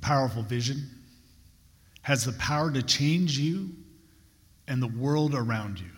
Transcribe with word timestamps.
powerful 0.00 0.42
vision, 0.42 0.88
has 2.02 2.24
the 2.24 2.32
power 2.32 2.70
to 2.70 2.82
change 2.82 3.38
you 3.38 3.70
and 4.68 4.82
the 4.82 4.88
world 4.88 5.34
around 5.34 5.80
you. 5.80 5.90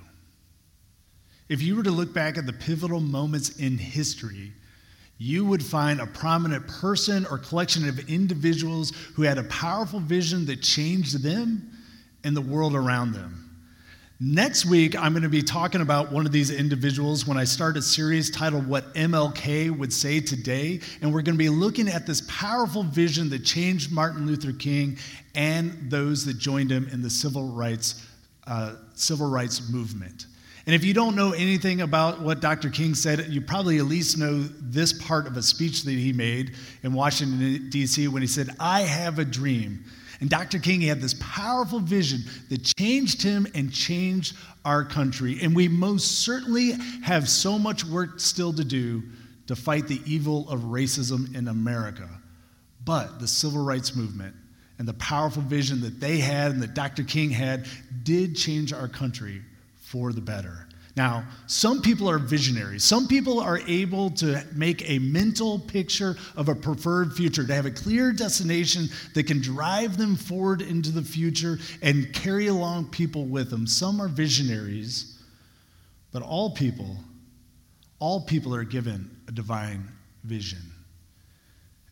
If 1.49 1.63
you 1.63 1.77
were 1.77 1.83
to 1.83 1.91
look 1.91 2.15
back 2.15 2.39
at 2.39 2.47
the 2.47 2.53
pivotal 2.53 3.01
moments 3.01 3.51
in 3.51 3.77
history, 3.77 4.53
you 5.19 5.45
would 5.45 5.63
find 5.63 6.01
a 6.01 6.07
prominent 6.07 6.67
person 6.67 7.27
or 7.31 7.39
collection 7.39 7.89
of 7.89 7.99
individuals 8.11 8.93
who 9.15 9.23
had 9.23 9.39
a 9.39 9.45
powerful 9.45 10.01
vision 10.01 10.47
that 10.47 10.63
changed 10.63 11.23
them 11.23 11.71
and 12.25 12.37
the 12.37 12.41
world 12.41 12.75
around 12.75 13.13
them. 13.13 13.42
Next 14.25 14.67
week, 14.67 14.95
I'm 14.95 15.15
going 15.15 15.25
to 15.25 15.29
be 15.29 15.43
talking 15.43 15.81
about 15.81 16.13
one 16.13 16.27
of 16.27 16.31
these 16.31 16.53
individuals 16.53 17.27
when 17.27 17.37
I 17.37 17.43
start 17.43 17.77
a 17.77 17.83
series 17.83 18.31
titled 18.31 18.69
What 18.69 18.95
MLK 18.95 19.77
Would 19.77 19.93
Say 19.93 20.21
Today. 20.21 20.79
And 21.01 21.13
we're 21.13 21.23
going 21.23 21.35
to 21.35 21.39
be 21.43 21.49
looking 21.49 21.89
at 21.89 22.07
this 22.07 22.23
powerful 22.29 22.85
vision 22.85 23.31
that 23.31 23.45
changed 23.45 23.91
Martin 23.91 24.25
Luther 24.25 24.53
King 24.53 24.97
and 25.35 25.91
those 25.91 26.25
that 26.27 26.39
joined 26.39 26.71
him 26.71 26.87
in 26.93 27.03
the 27.03 27.11
civil 27.11 27.49
rights, 27.49 28.07
uh, 28.47 28.77
civil 28.95 29.29
rights 29.29 29.69
movement. 29.73 30.27
And 30.67 30.75
if 30.77 30.85
you 30.85 30.95
don't 30.95 31.17
know 31.17 31.33
anything 31.33 31.81
about 31.81 32.21
what 32.21 32.39
Dr. 32.39 32.71
King 32.71 32.95
said, 32.95 33.27
you 33.27 33.41
probably 33.41 33.79
at 33.79 33.87
least 33.87 34.19
know 34.19 34.45
this 34.61 34.93
part 34.93 35.27
of 35.27 35.37
a 35.37 35.43
speech 35.43 35.83
that 35.83 35.91
he 35.91 36.13
made 36.13 36.53
in 36.85 36.93
Washington, 36.93 37.69
D.C., 37.71 38.07
when 38.07 38.23
he 38.23 38.29
said, 38.29 38.51
I 38.61 38.83
have 38.83 39.19
a 39.19 39.25
dream 39.25 39.85
and 40.23 40.31
Dr. 40.31 40.61
King 40.61 40.83
had 40.83 41.01
this 41.01 41.17
powerful 41.19 41.81
vision 41.81 42.23
that 42.49 42.63
changed 42.79 43.21
him 43.21 43.45
and 43.57 43.73
changed 43.73 44.37
our 44.65 44.85
country. 44.85 45.41
And 45.43 45.53
we 45.53 45.67
most 45.67 46.21
certainly 46.21 46.75
have 47.03 47.29
so 47.29 47.59
much 47.59 47.85
work 47.85 48.21
still 48.21 48.53
to 48.53 48.63
do 48.63 49.03
to 49.49 49.57
fight 49.57 49.89
the 49.89 50.01
evil 50.07 50.49
of 50.49 50.61
racism 50.61 51.35
in 51.35 51.49
America. 51.49 52.09
But 52.85 53.19
the 53.19 53.27
civil 53.27 53.65
rights 53.65 53.97
movement 53.97 54.37
and 54.79 54.87
the 54.87 54.95
powerful 54.95 55.43
vision 55.43 55.81
that 55.81 55.99
they 55.99 56.19
had 56.19 56.53
and 56.53 56.63
that 56.63 56.75
Dr. 56.75 57.03
King 57.03 57.31
had 57.31 57.67
did 58.05 58.37
change 58.37 58.73
our 58.73 58.87
country 58.87 59.43
for 59.81 60.13
the 60.13 60.21
better. 60.21 60.69
Now, 60.95 61.25
some 61.47 61.81
people 61.81 62.09
are 62.11 62.19
visionaries. 62.19 62.85
Some 62.85 63.09
people 63.09 63.41
are 63.41 63.61
able 63.67 64.11
to 64.11 64.45
make 64.55 64.89
a 64.91 64.99
mental 64.99 65.59
picture 65.59 66.17
of 66.37 66.51
a 66.51 66.55
preferred 66.55 67.15
future, 67.15 67.47
to 67.47 67.55
have 67.55 67.65
a 67.65 67.71
clear 67.71 68.13
destination 68.13 68.89
that 69.15 69.27
can 69.27 69.41
drive 69.41 69.97
them 69.97 70.17
forward 70.17 70.61
into 70.61 70.91
the 70.91 71.01
future 71.01 71.59
and 71.81 72.13
carry 72.13 72.49
along 72.49 72.91
people 72.91 73.25
with 73.25 73.49
them. 73.49 73.67
Some 73.67 74.03
are 74.03 74.09
visionaries, 74.09 75.19
but 76.13 76.23
all 76.23 76.51
people, 76.51 76.99
all 77.99 78.21
people 78.21 78.55
are 78.55 78.65
given 78.65 79.11
a 79.29 79.33
divine 79.33 79.89
vision. 80.25 80.72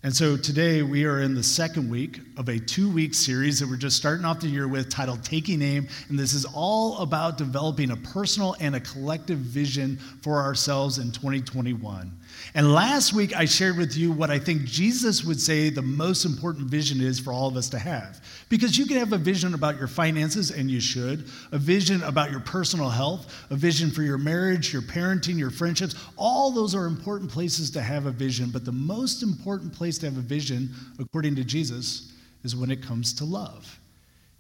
And 0.03 0.17
so 0.17 0.35
today 0.35 0.81
we 0.81 1.05
are 1.05 1.21
in 1.21 1.35
the 1.35 1.43
second 1.43 1.91
week 1.91 2.21
of 2.39 2.49
a 2.49 2.59
two 2.59 2.91
week 2.91 3.13
series 3.13 3.61
that 3.61 3.69
we're 3.69 3.77
just 3.77 3.99
starting 3.99 4.25
off 4.25 4.41
the 4.41 4.47
year 4.47 4.67
with 4.67 4.89
titled 4.89 5.23
Taking 5.23 5.61
Aim. 5.61 5.87
And 6.09 6.19
this 6.19 6.33
is 6.33 6.47
all 6.47 6.97
about 7.01 7.37
developing 7.37 7.91
a 7.91 7.97
personal 7.97 8.57
and 8.61 8.75
a 8.75 8.81
collective 8.81 9.37
vision 9.37 9.99
for 10.23 10.39
ourselves 10.39 10.97
in 10.97 11.13
2021. 11.13 12.11
And 12.55 12.73
last 12.73 13.13
week, 13.13 13.37
I 13.37 13.45
shared 13.45 13.77
with 13.77 13.97
you 13.97 14.11
what 14.11 14.31
I 14.31 14.39
think 14.39 14.65
Jesus 14.65 15.25
would 15.25 15.41
say 15.41 15.71
the 15.71 15.83
most 15.83 16.25
important 16.25 16.69
vision 16.69 17.01
is 17.01 17.21
for 17.21 17.33
all 17.33 17.47
of 17.47 17.57
us 17.57 17.69
to 17.71 17.79
have. 17.79 18.21
Because 18.49 18.77
you 18.77 18.87
can 18.87 18.97
have 18.97 19.13
a 19.13 19.19
vision 19.19 19.55
about 19.55 19.79
your 19.79 19.87
finances, 19.87 20.51
and 20.51 20.69
you 20.69 20.81
should, 20.81 21.29
a 21.53 21.59
vision 21.59 22.03
about 22.03 22.33
your 22.33 22.41
personal 22.41 22.89
health, 22.89 23.33
a 23.51 23.57
vision 23.57 23.91
for 23.91 24.03
your 24.03 24.19
marriage, 24.19 24.73
your 24.73 24.83
parenting, 24.83 25.39
your 25.39 25.51
friendships. 25.51 25.95
All 26.17 26.51
those 26.51 26.75
are 26.75 26.87
important 26.87 27.31
places 27.31 27.71
to 27.73 27.83
have 27.83 28.07
a 28.07 28.11
vision. 28.11 28.51
But 28.51 28.65
the 28.65 28.73
most 28.73 29.23
important 29.23 29.73
place 29.73 29.99
to 29.99 30.07
have 30.07 30.17
a 30.17 30.23
vision, 30.23 30.71
according 30.99 31.37
to 31.37 31.45
Jesus, 31.45 32.13
is 32.43 32.57
when 32.57 32.71
it 32.71 32.83
comes 32.83 33.13
to 33.15 33.25
love. 33.25 33.79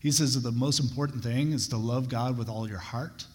He 0.01 0.11
says 0.11 0.35
that 0.35 0.41
the 0.41 0.51
most 0.51 0.81
important 0.81 1.23
thing 1.23 1.53
is 1.53 1.69
to 1.69 1.77
love 1.77 2.09
God 2.09 2.37
with 2.37 2.49
all 2.49 2.69
your 2.69 2.79
heart, 2.79 3.27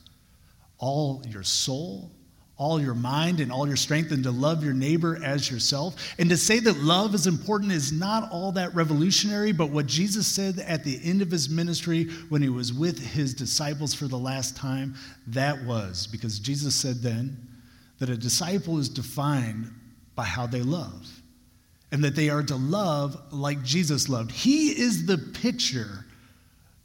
all 0.80 1.24
your 1.30 1.44
soul, 1.44 2.12
all 2.58 2.82
your 2.82 2.96
mind 2.96 3.42
and 3.42 3.52
all 3.52 3.68
your 3.68 3.76
strength 3.76 4.12
and 4.12 4.24
to 4.24 4.32
love 4.32 4.64
your 4.64 4.74
neighbor 4.74 5.20
as 5.24 5.52
yourself. 5.52 6.16
And 6.18 6.30
to 6.30 6.38
say 6.38 6.60
that 6.60 6.78
love 6.78 7.14
is 7.14 7.28
important 7.28 7.72
is 7.72 7.92
not 7.92 8.32
all 8.32 8.54
that 8.54 8.74
revolutionary, 8.74 9.52
but 9.52 9.72
what 9.72 9.88
Jesus 9.88 10.26
said 10.26 10.60
at 10.60 10.84
the 10.84 11.00
end 11.04 11.22
of 11.22 11.30
his 11.30 11.50
ministry 11.50 12.06
when 12.30 12.42
he 12.42 12.50
was 12.50 12.72
with 12.72 12.98
his 12.98 13.34
disciples 13.34 13.94
for 13.94 14.08
the 14.08 14.18
last 14.18 14.56
time, 14.56 14.96
that 15.28 15.62
was 15.66 16.08
because 16.08 16.40
Jesus 16.40 16.74
said 16.76 17.02
then 17.02 17.38
that 18.00 18.10
a 18.10 18.18
disciple 18.18 18.80
is 18.80 18.88
defined 18.88 19.70
by 20.16 20.24
how 20.24 20.48
they 20.48 20.62
love 20.62 21.10
and 21.92 22.04
that 22.04 22.16
they 22.16 22.30
are 22.30 22.44
to 22.44 22.56
love 22.56 23.18
like 23.32 23.64
Jesus 23.64 24.08
loved. 24.08 24.32
He 24.32 24.70
is 24.70 25.06
the 25.06 25.18
picture, 25.18 26.06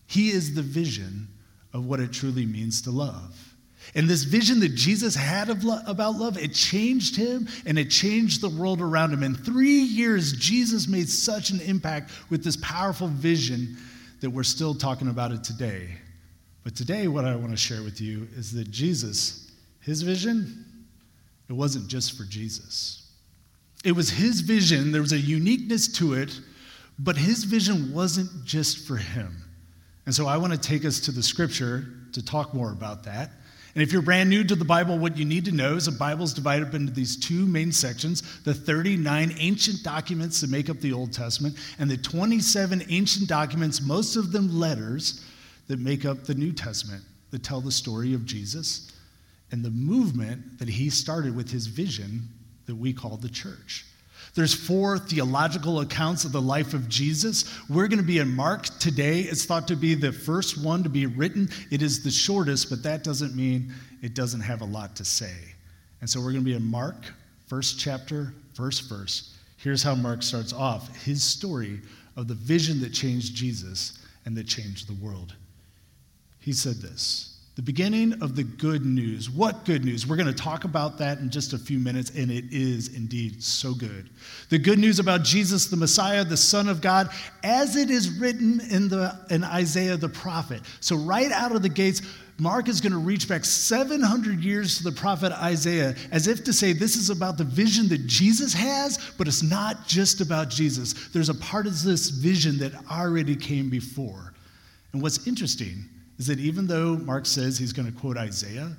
he 0.07 0.31
is 0.31 0.55
the 0.55 0.63
vision 0.63 1.29
of 1.73 1.87
what 1.87 2.01
it 2.01 2.13
truly 2.13 2.45
means 2.45 2.83
to 2.83 2.91
love. 2.91 3.50
And 3.95 4.09
this 4.09 4.25
vision 4.25 4.61
that 4.61 4.75
Jesus 4.75 5.15
had 5.15 5.65
lo- 5.65 5.81
about 5.87 6.17
love, 6.17 6.39
it 6.39 6.55
changed 6.55 7.17
him 7.17 7.49
and 7.67 7.79
it 7.79 7.91
changed 7.91 8.41
the 8.41 8.49
world 8.49 8.81
around 8.81 9.13
him. 9.13 9.23
In 9.23 9.35
three 9.35 9.81
years, 9.81 10.33
Jesus 10.33 10.87
made 10.87 11.09
such 11.09 11.51
an 11.51 11.61
impact 11.61 12.13
with 12.31 12.45
this 12.45 12.57
powerful 12.57 13.09
vision 13.09 13.77
that 14.21 14.31
we're 14.31 14.43
still 14.43 14.75
talking 14.75 15.09
about 15.09 15.33
it 15.33 15.43
today. 15.43 15.89
But 16.63 16.77
today, 16.77 17.09
what 17.09 17.25
I 17.25 17.35
want 17.37 17.51
to 17.51 17.57
share 17.57 17.83
with 17.83 18.01
you 18.01 18.29
is 18.37 18.53
that 18.53 18.71
Jesus, 18.71 19.51
his 19.81 20.03
vision, 20.03 20.65
it 21.49 21.55
wasn't 21.55 21.89
just 21.89 22.17
for 22.17 22.25
Jesus. 22.25 23.11
It 23.83 23.93
was 23.93 24.11
his 24.11 24.41
vision, 24.43 24.93
there 24.93 25.01
was 25.01 25.13
a 25.13 25.19
uniqueness 25.19 25.89
to 25.95 26.15
it, 26.15 26.39
but 26.99 27.17
his 27.17 27.45
vision 27.45 27.95
wasn't 27.95 28.45
just 28.45 28.87
for 28.87 28.97
him. 28.97 29.35
And 30.05 30.15
so 30.15 30.27
I 30.27 30.37
want 30.37 30.53
to 30.53 30.59
take 30.59 30.85
us 30.85 31.01
to 31.01 31.13
the 31.13 31.23
scripture 31.23 31.87
to 32.13 32.25
talk 32.25 32.53
more 32.53 32.73
about 32.73 33.05
that. 33.05 33.31
And 33.75 33.83
if 33.83 33.93
you're 33.93 34.03
brand 34.03 34.29
new 34.29 34.43
to 34.45 34.57
the 34.57 34.65
Bible, 34.65 34.99
what 34.99 35.17
you 35.17 35.25
need 35.25 35.45
to 35.45 35.53
know 35.53 35.77
is 35.77 35.87
the 35.87 35.93
Bible 35.93 36.25
is 36.25 36.35
divided 36.35 36.69
up 36.69 36.75
into 36.75 36.93
these 36.93 37.17
two 37.17 37.47
main 37.47 37.71
sections 37.71 38.41
the 38.41 38.55
39 38.55 39.35
ancient 39.39 39.83
documents 39.83 40.41
that 40.41 40.51
make 40.51 40.69
up 40.69 40.81
the 40.81 40.93
Old 40.93 41.13
Testament, 41.13 41.57
and 41.79 41.91
the 41.91 41.97
27 41.97 42.85
ancient 42.89 43.29
documents, 43.29 43.81
most 43.81 44.17
of 44.17 44.33
them 44.33 44.59
letters, 44.59 45.25
that 45.69 45.79
make 45.79 46.05
up 46.05 46.25
the 46.25 46.35
New 46.35 46.53
Testament, 46.53 47.05
that 47.31 47.45
tell 47.45 47.61
the 47.61 47.71
story 47.71 48.13
of 48.13 48.27
Jesus 48.27 48.91
and 49.53 49.65
the 49.65 49.71
movement 49.71 50.59
that 50.59 50.69
he 50.69 50.91
started 50.91 51.35
with 51.35 51.51
his 51.51 51.67
vision 51.67 52.29
that 52.67 52.75
we 52.75 52.93
call 52.93 53.17
the 53.17 53.29
church. 53.29 53.85
There's 54.35 54.55
four 54.55 54.99
theological 54.99 55.81
accounts 55.81 56.25
of 56.25 56.33
the 56.33 56.41
life 56.41 56.73
of 56.73 56.89
Jesus. 56.89 57.45
We're 57.69 57.89
going 57.89 57.99
to 57.99 58.05
be 58.07 58.19
in 58.19 58.35
Mark 58.35 58.67
today. 58.79 59.21
It's 59.21 59.45
thought 59.45 59.67
to 59.69 59.77
be 59.77 59.95
the 59.95 60.13
first 60.13 60.63
one 60.63 60.83
to 60.83 60.89
be 60.89 61.07
written. 61.07 61.49
It 61.71 61.83
is 61.83 62.03
the 62.03 62.11
shortest, 62.11 62.71
but 62.71 62.83
that 62.85 63.03
doesn't 63.03 63.35
mean 63.35 63.73
it 64.03 64.15
doesn't 64.15 64.41
have 64.41 64.61
a 64.61 64.67
lot 64.67 64.95
to 64.97 65.05
say. 65.05 65.35
And 66.01 66.09
so 66.09 66.21
we're 66.21 66.33
going 66.33 66.45
to 66.45 66.51
be 66.51 66.55
in 66.55 66.65
Mark, 66.65 66.97
first 67.47 67.79
chapter, 67.79 68.33
first 68.55 68.89
verse. 68.89 69.37
Here's 69.57 69.83
how 69.83 69.95
Mark 69.95 70.23
starts 70.23 70.53
off 70.53 70.95
his 71.05 71.23
story 71.23 71.81
of 72.17 72.29
the 72.29 72.35
vision 72.35 72.81
that 72.81 72.93
changed 72.93 73.35
Jesus 73.35 73.99
and 74.25 74.37
that 74.37 74.47
changed 74.47 74.89
the 74.89 75.05
world. 75.05 75.35
He 76.39 76.53
said 76.53 76.77
this 76.77 77.30
the 77.57 77.63
beginning 77.63 78.15
of 78.23 78.37
the 78.37 78.45
good 78.45 78.87
news. 78.87 79.29
What 79.29 79.65
good 79.65 79.85
news? 79.85 80.07
We're 80.07 80.17
going 80.17 80.29
to 80.29 80.33
talk 80.33 80.65
about 80.65 80.99
that 80.99 81.19
in 81.19 81.31
just 81.31 81.53
a 81.53 81.59
few 81.59 81.79
minutes, 81.79 82.11
and 82.11 82.31
it 82.31 82.45
is 82.51 82.95
indeed 82.95 83.43
so 83.43 83.75
good. 83.75 84.09
The 84.51 84.59
good 84.59 84.79
news 84.79 85.01
about 85.01 85.25
Jesus, 85.25 85.67
the 85.67 85.77
Messiah, 85.77 86.25
the 86.25 86.37
Son 86.37 86.69
of 86.69 86.81
God, 86.81 87.11
as 87.43 87.75
it 87.77 87.91
is 87.91 88.19
written 88.19 88.61
in, 88.71 88.89
the, 88.89 89.19
in 89.31 89.43
Isaiah 89.43 89.97
the 89.97 90.09
prophet. 90.09 90.63
So, 90.81 90.97
right 90.97 91.31
out 91.33 91.53
of 91.55 91.63
the 91.63 91.69
gates, 91.69 92.03
Mark 92.39 92.69
is 92.69 92.81
going 92.81 92.93
to 92.93 92.99
reach 92.99 93.29
back 93.29 93.45
700 93.45 94.41
years 94.41 94.79
to 94.79 94.85
the 94.85 94.93
prophet 94.93 95.31
Isaiah 95.33 95.95
as 96.11 96.27
if 96.27 96.43
to 96.45 96.55
say 96.55 96.73
this 96.73 96.97
is 96.97 97.11
about 97.11 97.37
the 97.37 97.45
vision 97.45 97.89
that 97.89 98.07
Jesus 98.07 98.55
has, 98.55 99.13
but 99.19 99.29
it's 99.29 99.43
not 99.43 99.87
just 99.87 100.23
about 100.23 100.49
Jesus. 100.49 101.09
There's 101.09 101.29
a 101.29 101.35
part 101.35 101.67
of 101.67 101.83
this 101.83 102.09
vision 102.09 102.57
that 102.59 102.73
already 102.91 103.37
came 103.37 103.69
before. 103.69 104.33
And 104.95 105.03
what's 105.03 105.27
interesting 105.27 105.85
is 106.21 106.27
that 106.27 106.39
even 106.39 106.67
though 106.67 106.99
Mark 106.99 107.25
says 107.25 107.57
he's 107.57 107.73
going 107.73 107.91
to 107.91 107.99
quote 107.99 108.19
Isaiah, 108.19 108.77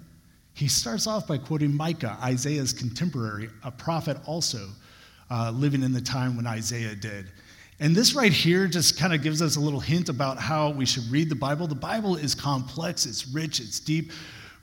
he 0.54 0.68
starts 0.68 1.08
off 1.08 1.28
by 1.28 1.40
quoting 1.40 1.76
Micah, 1.76 2.16
Isaiah's 2.22 2.72
contemporary, 2.72 3.50
a 3.64 3.72
prophet 3.72 4.18
also 4.28 4.68
uh, 5.32 5.50
living 5.50 5.82
in 5.82 5.92
the 5.92 6.02
time 6.02 6.38
when 6.38 6.46
Isaiah 6.46 6.94
did. 6.94 7.32
And 7.80 7.96
this 7.96 8.14
right 8.14 8.32
here 8.32 8.68
just 8.68 8.96
kind 8.96 9.12
of 9.12 9.24
gives 9.24 9.42
us 9.42 9.56
a 9.56 9.60
little 9.60 9.80
hint 9.80 10.08
about 10.08 10.38
how 10.38 10.70
we 10.70 10.86
should 10.86 11.10
read 11.10 11.30
the 11.30 11.36
Bible. 11.36 11.66
The 11.66 11.74
Bible 11.74 12.16
is 12.16 12.36
complex, 12.36 13.08
it's 13.08 13.28
rich, 13.28 13.60
it's 13.60 13.80
deep. 13.80 14.12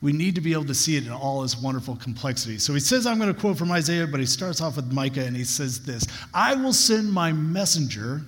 We 0.00 0.12
need 0.12 0.36
to 0.36 0.40
be 0.40 0.52
able 0.52 0.66
to 0.66 0.74
see 0.74 0.96
it 0.96 1.04
in 1.04 1.10
all 1.10 1.42
its 1.42 1.60
wonderful 1.60 1.96
complexity. 1.96 2.58
So 2.58 2.74
he 2.74 2.78
says, 2.78 3.06
I'm 3.06 3.18
going 3.18 3.34
to 3.34 3.40
quote 3.40 3.58
from 3.58 3.72
Isaiah, 3.72 4.06
but 4.06 4.20
he 4.20 4.26
starts 4.26 4.60
off 4.60 4.76
with 4.76 4.92
Micah 4.92 5.24
and 5.24 5.36
he 5.36 5.42
says 5.42 5.84
this 5.84 6.06
I 6.32 6.54
will 6.54 6.72
send 6.72 7.12
my 7.12 7.32
messenger 7.32 8.22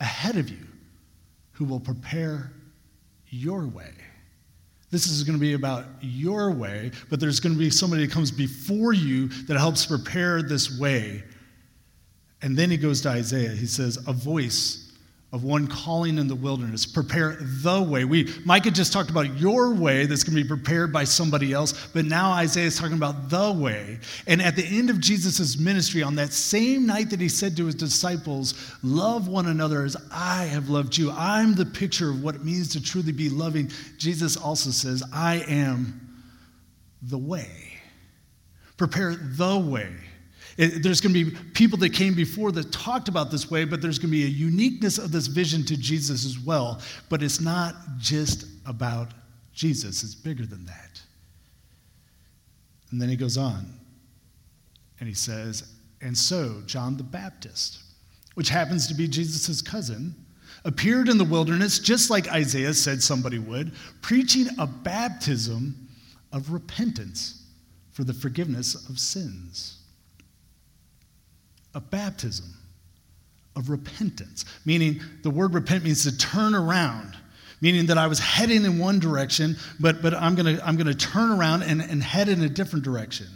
ahead 0.00 0.36
of 0.36 0.50
you 0.50 0.66
who 1.52 1.66
will 1.66 1.78
prepare 1.78 2.50
your 3.36 3.66
way. 3.66 3.92
This 4.90 5.08
is 5.08 5.24
going 5.24 5.36
to 5.36 5.40
be 5.40 5.54
about 5.54 5.84
your 6.00 6.50
way, 6.50 6.92
but 7.10 7.18
there's 7.18 7.40
going 7.40 7.54
to 7.54 7.58
be 7.58 7.70
somebody 7.70 8.06
that 8.06 8.12
comes 8.12 8.30
before 8.30 8.92
you 8.92 9.28
that 9.46 9.56
helps 9.58 9.84
prepare 9.84 10.42
this 10.42 10.78
way. 10.78 11.24
And 12.42 12.56
then 12.56 12.70
he 12.70 12.76
goes 12.76 13.00
to 13.02 13.08
Isaiah. 13.08 13.50
He 13.50 13.66
says, 13.66 13.98
A 14.06 14.12
voice 14.12 14.85
of 15.36 15.44
one 15.44 15.66
calling 15.66 16.16
in 16.16 16.26
the 16.28 16.34
wilderness. 16.34 16.86
Prepare 16.86 17.36
the 17.40 17.82
way. 17.82 18.06
We 18.06 18.32
Micah 18.46 18.70
just 18.70 18.90
talked 18.90 19.10
about 19.10 19.38
your 19.38 19.74
way 19.74 20.06
that's 20.06 20.24
going 20.24 20.34
to 20.34 20.42
be 20.42 20.48
prepared 20.48 20.90
by 20.94 21.04
somebody 21.04 21.52
else, 21.52 21.88
but 21.92 22.06
now 22.06 22.32
Isaiah 22.32 22.64
is 22.64 22.78
talking 22.78 22.96
about 22.96 23.28
the 23.28 23.52
way. 23.52 23.98
And 24.26 24.40
at 24.40 24.56
the 24.56 24.64
end 24.64 24.88
of 24.88 24.98
Jesus' 24.98 25.58
ministry, 25.58 26.02
on 26.02 26.14
that 26.14 26.32
same 26.32 26.86
night 26.86 27.10
that 27.10 27.20
he 27.20 27.28
said 27.28 27.54
to 27.58 27.66
his 27.66 27.74
disciples, 27.74 28.54
Love 28.82 29.28
one 29.28 29.44
another 29.46 29.84
as 29.84 29.94
I 30.10 30.44
have 30.44 30.70
loved 30.70 30.96
you. 30.96 31.10
I'm 31.10 31.54
the 31.54 31.66
picture 31.66 32.08
of 32.08 32.24
what 32.24 32.34
it 32.34 32.42
means 32.42 32.70
to 32.70 32.82
truly 32.82 33.12
be 33.12 33.28
loving. 33.28 33.70
Jesus 33.98 34.38
also 34.38 34.70
says, 34.70 35.02
I 35.12 35.44
am 35.48 36.00
the 37.02 37.18
way. 37.18 37.74
Prepare 38.78 39.16
the 39.16 39.58
way. 39.58 39.92
It, 40.56 40.82
there's 40.82 41.00
going 41.00 41.14
to 41.14 41.24
be 41.24 41.36
people 41.52 41.78
that 41.78 41.90
came 41.90 42.14
before 42.14 42.50
that 42.52 42.72
talked 42.72 43.08
about 43.08 43.30
this 43.30 43.50
way, 43.50 43.64
but 43.64 43.82
there's 43.82 43.98
going 43.98 44.10
to 44.10 44.16
be 44.16 44.24
a 44.24 44.28
uniqueness 44.28 44.96
of 44.96 45.12
this 45.12 45.26
vision 45.26 45.64
to 45.66 45.76
Jesus 45.76 46.24
as 46.24 46.38
well. 46.38 46.80
But 47.08 47.22
it's 47.22 47.40
not 47.40 47.74
just 47.98 48.46
about 48.64 49.12
Jesus, 49.52 50.02
it's 50.02 50.14
bigger 50.14 50.46
than 50.46 50.64
that. 50.66 51.02
And 52.90 53.00
then 53.00 53.08
he 53.08 53.16
goes 53.16 53.36
on 53.36 53.66
and 54.98 55.08
he 55.08 55.14
says, 55.14 55.74
And 56.00 56.16
so 56.16 56.62
John 56.66 56.96
the 56.96 57.02
Baptist, 57.02 57.80
which 58.34 58.48
happens 58.48 58.86
to 58.88 58.94
be 58.94 59.08
Jesus' 59.08 59.60
cousin, 59.60 60.14
appeared 60.64 61.08
in 61.08 61.18
the 61.18 61.24
wilderness 61.24 61.78
just 61.78 62.08
like 62.10 62.28
Isaiah 62.32 62.72
said 62.72 63.02
somebody 63.02 63.38
would, 63.38 63.72
preaching 64.00 64.46
a 64.58 64.66
baptism 64.66 65.88
of 66.32 66.52
repentance 66.52 67.42
for 67.92 68.04
the 68.04 68.14
forgiveness 68.14 68.88
of 68.88 68.98
sins 68.98 69.75
a 71.76 71.80
baptism 71.80 72.46
of 73.54 73.68
repentance, 73.68 74.46
meaning 74.64 75.00
the 75.22 75.30
word 75.30 75.52
repent 75.52 75.84
means 75.84 76.04
to 76.04 76.16
turn 76.16 76.54
around, 76.54 77.14
meaning 77.60 77.86
that 77.86 77.98
I 77.98 78.06
was 78.06 78.18
heading 78.18 78.64
in 78.64 78.78
one 78.78 78.98
direction, 78.98 79.56
but, 79.78 80.00
but 80.00 80.14
I'm 80.14 80.34
going 80.34 80.56
to 80.56 80.66
I'm 80.66 80.76
to 80.78 80.94
turn 80.94 81.30
around 81.30 81.62
and, 81.62 81.82
and 81.82 82.02
head 82.02 82.30
in 82.30 82.42
a 82.42 82.48
different 82.48 82.84
direction. 82.84 83.26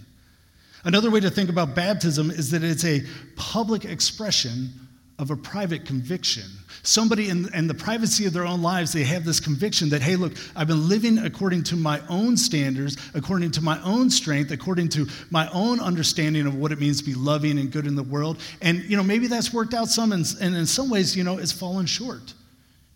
Another 0.85 1.11
way 1.11 1.21
to 1.21 1.31
think 1.31 1.51
about 1.51 1.75
baptism 1.75 2.31
is 2.31 2.51
that 2.53 2.65
it's 2.65 2.85
a 2.85 3.03
public 3.37 3.85
expression 3.85 4.71
of 5.21 5.31
a 5.31 5.37
private 5.37 5.85
conviction. 5.85 6.45
Somebody 6.83 7.29
in, 7.29 7.53
in, 7.55 7.67
the 7.67 7.75
privacy 7.75 8.25
of 8.25 8.33
their 8.33 8.47
own 8.47 8.63
lives, 8.63 8.91
they 8.91 9.05
have 9.05 9.23
this 9.23 9.39
conviction 9.39 9.91
that, 9.91 10.01
hey, 10.01 10.17
look, 10.17 10.33
I've 10.57 10.67
been 10.67 10.89
living 10.89 11.19
according 11.19 11.65
to 11.65 11.77
my 11.77 12.01
own 12.09 12.39
standards, 12.39 12.97
according 13.13 13.51
to 13.53 13.63
my 13.63 13.79
own 13.83 14.09
strength, 14.09 14.51
according 14.51 14.89
to 14.91 15.07
my 15.31 15.47
own 15.51 15.79
understanding 15.79 16.47
of 16.47 16.55
what 16.55 16.73
it 16.73 16.81
means 16.81 16.99
to 17.01 17.05
be 17.05 17.13
loving 17.13 17.59
and 17.59 17.71
good 17.71 17.87
in 17.87 17.97
the 17.97 18.03
world. 18.03 18.41
And, 18.63 18.83
you 18.85 18.97
know, 18.97 19.03
maybe 19.03 19.27
that's 19.27 19.53
worked 19.53 19.75
out 19.75 19.89
some, 19.89 20.13
and, 20.13 20.25
and 20.41 20.57
in 20.57 20.65
some 20.65 20.89
ways, 20.89 21.15
you 21.15 21.23
know, 21.23 21.37
it's 21.37 21.53
fallen 21.53 21.85
short. 21.85 22.33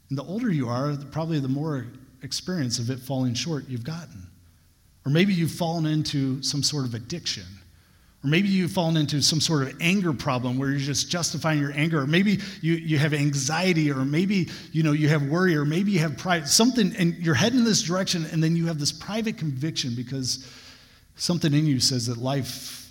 And 0.08 0.16
the 0.16 0.24
older 0.24 0.50
you 0.50 0.70
are, 0.70 0.96
probably 1.10 1.40
the 1.40 1.48
more 1.48 1.86
experience 2.22 2.78
of 2.78 2.88
it 2.88 3.00
falling 3.00 3.34
short 3.34 3.68
you've 3.68 3.84
gotten. 3.84 4.26
Or 5.04 5.12
maybe 5.12 5.34
you've 5.34 5.52
fallen 5.52 5.84
into 5.84 6.42
some 6.42 6.62
sort 6.62 6.86
of 6.86 6.94
addiction 6.94 7.44
or 8.24 8.28
maybe 8.28 8.48
you've 8.48 8.72
fallen 8.72 8.96
into 8.96 9.20
some 9.20 9.38
sort 9.38 9.64
of 9.64 9.76
anger 9.82 10.14
problem 10.14 10.56
where 10.58 10.70
you're 10.70 10.78
just 10.78 11.10
justifying 11.10 11.60
your 11.60 11.72
anger. 11.72 12.00
Or 12.00 12.06
maybe 12.06 12.38
you, 12.62 12.72
you 12.72 12.96
have 12.96 13.12
anxiety, 13.12 13.90
or 13.90 14.02
maybe 14.04 14.48
you 14.72 14.82
know 14.82 14.92
you 14.92 15.10
have 15.10 15.24
worry, 15.24 15.54
or 15.54 15.66
maybe 15.66 15.90
you 15.92 15.98
have 15.98 16.16
pride, 16.16 16.48
something, 16.48 16.96
and 16.96 17.14
you're 17.18 17.34
heading 17.34 17.58
in 17.58 17.64
this 17.66 17.82
direction, 17.82 18.26
and 18.32 18.42
then 18.42 18.56
you 18.56 18.66
have 18.66 18.78
this 18.78 18.92
private 18.92 19.36
conviction 19.36 19.94
because 19.94 20.50
something 21.16 21.52
in 21.52 21.66
you 21.66 21.78
says 21.80 22.06
that 22.06 22.16
life 22.16 22.90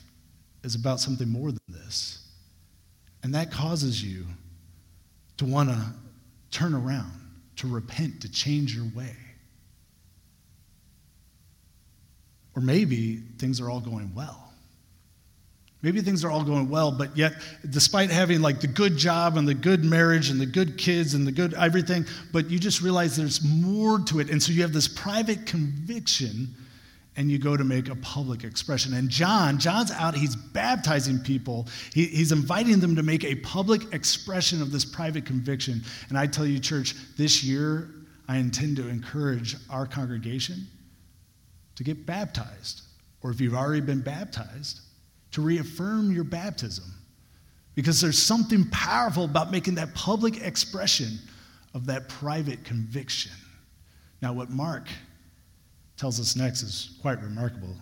is 0.63 0.75
about 0.75 0.99
something 0.99 1.27
more 1.27 1.51
than 1.51 1.59
this. 1.67 2.27
And 3.23 3.33
that 3.33 3.51
causes 3.51 4.03
you 4.03 4.27
to 5.37 5.45
want 5.45 5.69
to 5.69 5.81
turn 6.51 6.75
around, 6.75 7.11
to 7.55 7.67
repent, 7.67 8.21
to 8.21 8.31
change 8.31 8.75
your 8.75 8.85
way. 8.95 9.15
Or 12.55 12.61
maybe 12.61 13.17
things 13.39 13.59
are 13.59 13.69
all 13.69 13.79
going 13.79 14.13
well. 14.13 14.42
Maybe 15.83 15.99
things 15.99 16.23
are 16.23 16.31
all 16.31 16.45
going 16.45 16.69
well, 16.69 16.91
but 16.93 17.15
yet, 17.17 17.33
despite 17.69 18.09
having 18.09 18.41
like 18.41 18.61
the 18.61 18.67
good 18.67 18.95
job 18.95 19.35
and 19.35 19.45
the 19.45 19.53
good 19.53 19.83
marriage 19.83 20.29
and 20.29 20.39
the 20.39 20.45
good 20.45 20.77
kids 20.77 21.13
and 21.13 21.27
the 21.27 21.31
good 21.31 21.53
everything, 21.55 22.05
but 22.31 22.49
you 22.49 22.57
just 22.57 22.81
realize 22.81 23.17
there's 23.17 23.43
more 23.43 23.99
to 23.99 24.21
it. 24.21 24.29
And 24.29 24.41
so 24.41 24.53
you 24.53 24.61
have 24.61 24.71
this 24.71 24.87
private 24.87 25.45
conviction 25.45 26.55
and 27.17 27.29
you 27.29 27.37
go 27.37 27.57
to 27.57 27.65
make 27.65 27.89
a 27.89 27.95
public 27.97 28.45
expression. 28.45 28.93
And 28.93 29.09
John, 29.09 29.59
John's 29.59 29.91
out, 29.91 30.15
he's 30.15 30.37
baptizing 30.37 31.19
people, 31.19 31.67
he, 31.93 32.05
he's 32.05 32.31
inviting 32.31 32.79
them 32.79 32.95
to 32.95 33.03
make 33.03 33.25
a 33.25 33.35
public 33.35 33.93
expression 33.93 34.61
of 34.61 34.71
this 34.71 34.85
private 34.85 35.25
conviction. 35.25 35.81
And 36.07 36.17
I 36.17 36.27
tell 36.27 36.45
you, 36.45 36.59
church, 36.59 36.95
this 37.17 37.43
year 37.43 37.89
I 38.29 38.37
intend 38.37 38.77
to 38.77 38.87
encourage 38.87 39.57
our 39.69 39.85
congregation 39.85 40.65
to 41.75 41.83
get 41.83 42.05
baptized. 42.05 42.83
Or 43.21 43.31
if 43.31 43.41
you've 43.41 43.53
already 43.53 43.81
been 43.81 44.01
baptized, 44.01 44.79
to 45.33 45.41
reaffirm 45.41 46.11
your 46.11 46.23
baptism 46.23 46.85
because 47.75 47.99
there's 47.99 48.21
something 48.21 48.65
powerful 48.69 49.25
about 49.25 49.51
making 49.51 49.75
that 49.75 49.93
public 49.93 50.41
expression 50.41 51.19
of 51.73 51.87
that 51.87 52.07
private 52.07 52.63
conviction. 52.63 53.31
Now, 54.21 54.33
what 54.33 54.49
Mark 54.49 54.87
tells 55.97 56.19
us 56.19 56.35
next 56.35 56.61
is 56.61 56.97
quite 57.01 57.21
remarkable. 57.21 57.75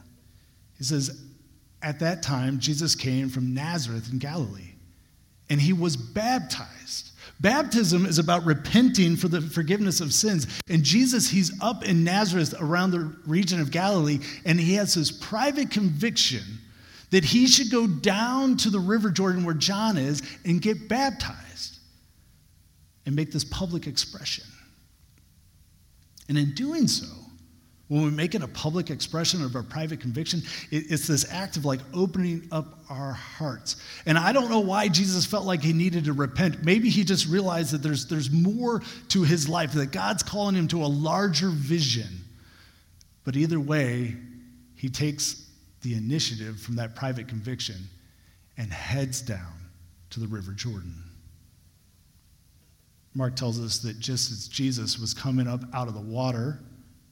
He 0.77 0.83
says, 0.83 1.21
At 1.81 1.99
that 1.99 2.23
time, 2.23 2.59
Jesus 2.59 2.95
came 2.95 3.29
from 3.29 3.53
Nazareth 3.53 4.09
in 4.11 4.17
Galilee, 4.17 4.73
and 5.49 5.59
he 5.59 5.73
was 5.73 5.97
baptized. 5.97 7.11
Baptism 7.41 8.05
is 8.05 8.19
about 8.19 8.45
repenting 8.45 9.15
for 9.15 9.27
the 9.27 9.41
forgiveness 9.41 9.99
of 9.99 10.13
sins. 10.13 10.47
And 10.69 10.83
Jesus, 10.83 11.29
he's 11.29 11.51
up 11.59 11.83
in 11.83 12.03
Nazareth 12.03 12.53
around 12.59 12.91
the 12.91 13.13
region 13.25 13.59
of 13.59 13.71
Galilee, 13.71 14.19
and 14.45 14.59
he 14.59 14.75
has 14.75 14.93
this 14.93 15.11
private 15.11 15.71
conviction 15.71 16.60
that 17.11 17.23
he 17.23 17.47
should 17.47 17.69
go 17.69 17.87
down 17.87 18.57
to 18.57 18.69
the 18.69 18.79
River 18.79 19.11
Jordan 19.11 19.45
where 19.45 19.53
John 19.53 19.97
is 19.97 20.21
and 20.45 20.61
get 20.61 20.89
baptized 20.89 21.77
and 23.05 23.15
make 23.15 23.31
this 23.31 23.43
public 23.43 23.87
expression. 23.87 24.45
And 26.29 26.37
in 26.37 26.53
doing 26.53 26.87
so, 26.87 27.05
when 27.89 28.03
we 28.05 28.11
make 28.11 28.35
it 28.35 28.41
a 28.41 28.47
public 28.47 28.89
expression 28.89 29.43
of 29.43 29.53
our 29.53 29.63
private 29.63 29.99
conviction, 29.99 30.41
it's 30.71 31.07
this 31.07 31.29
act 31.29 31.57
of 31.57 31.65
like 31.65 31.81
opening 31.93 32.47
up 32.49 32.79
our 32.89 33.11
hearts. 33.11 33.75
And 34.05 34.17
I 34.17 34.31
don't 34.31 34.49
know 34.49 34.61
why 34.61 34.87
Jesus 34.87 35.25
felt 35.25 35.45
like 35.45 35.61
he 35.61 35.73
needed 35.73 36.05
to 36.05 36.13
repent. 36.13 36.63
Maybe 36.63 36.89
he 36.89 37.03
just 37.03 37.27
realized 37.27 37.73
that 37.73 37.83
there's, 37.83 38.05
there's 38.05 38.31
more 38.31 38.81
to 39.09 39.23
his 39.23 39.49
life, 39.49 39.73
that 39.73 39.91
God's 39.91 40.23
calling 40.23 40.55
him 40.55 40.69
to 40.69 40.85
a 40.85 40.87
larger 40.87 41.49
vision. 41.49 42.07
But 43.25 43.35
either 43.35 43.59
way, 43.59 44.15
he 44.77 44.87
takes 44.87 45.40
the 45.81 45.95
initiative 45.95 46.59
from 46.59 46.75
that 46.75 46.95
private 46.95 47.27
conviction 47.27 47.77
and 48.57 48.71
heads 48.71 49.21
down 49.21 49.53
to 50.11 50.19
the 50.19 50.27
River 50.27 50.51
Jordan. 50.51 50.95
Mark 53.13 53.35
tells 53.35 53.59
us 53.59 53.79
that 53.79 53.99
just 53.99 54.31
as 54.31 54.47
Jesus 54.47 54.97
was 54.99 55.13
coming 55.13 55.47
up 55.47 55.61
out 55.73 55.87
of 55.87 55.93
the 55.93 56.01
water, 56.01 56.59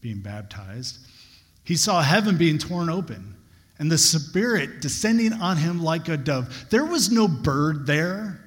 being 0.02 0.20
baptized, 0.20 1.00
he 1.64 1.76
saw 1.76 2.02
heaven 2.02 2.38
being 2.38 2.58
torn 2.58 2.90
open 2.90 3.36
and 3.80 3.92
the 3.92 3.98
Spirit 3.98 4.82
descending 4.82 5.34
on 5.34 5.58
him 5.58 5.82
like 5.82 6.08
a 6.10 6.18
dove. 6.18 6.68
There 6.70 6.86
was 6.86 7.12
no 7.12 7.28
bird 7.28 7.86
there, 7.86 8.40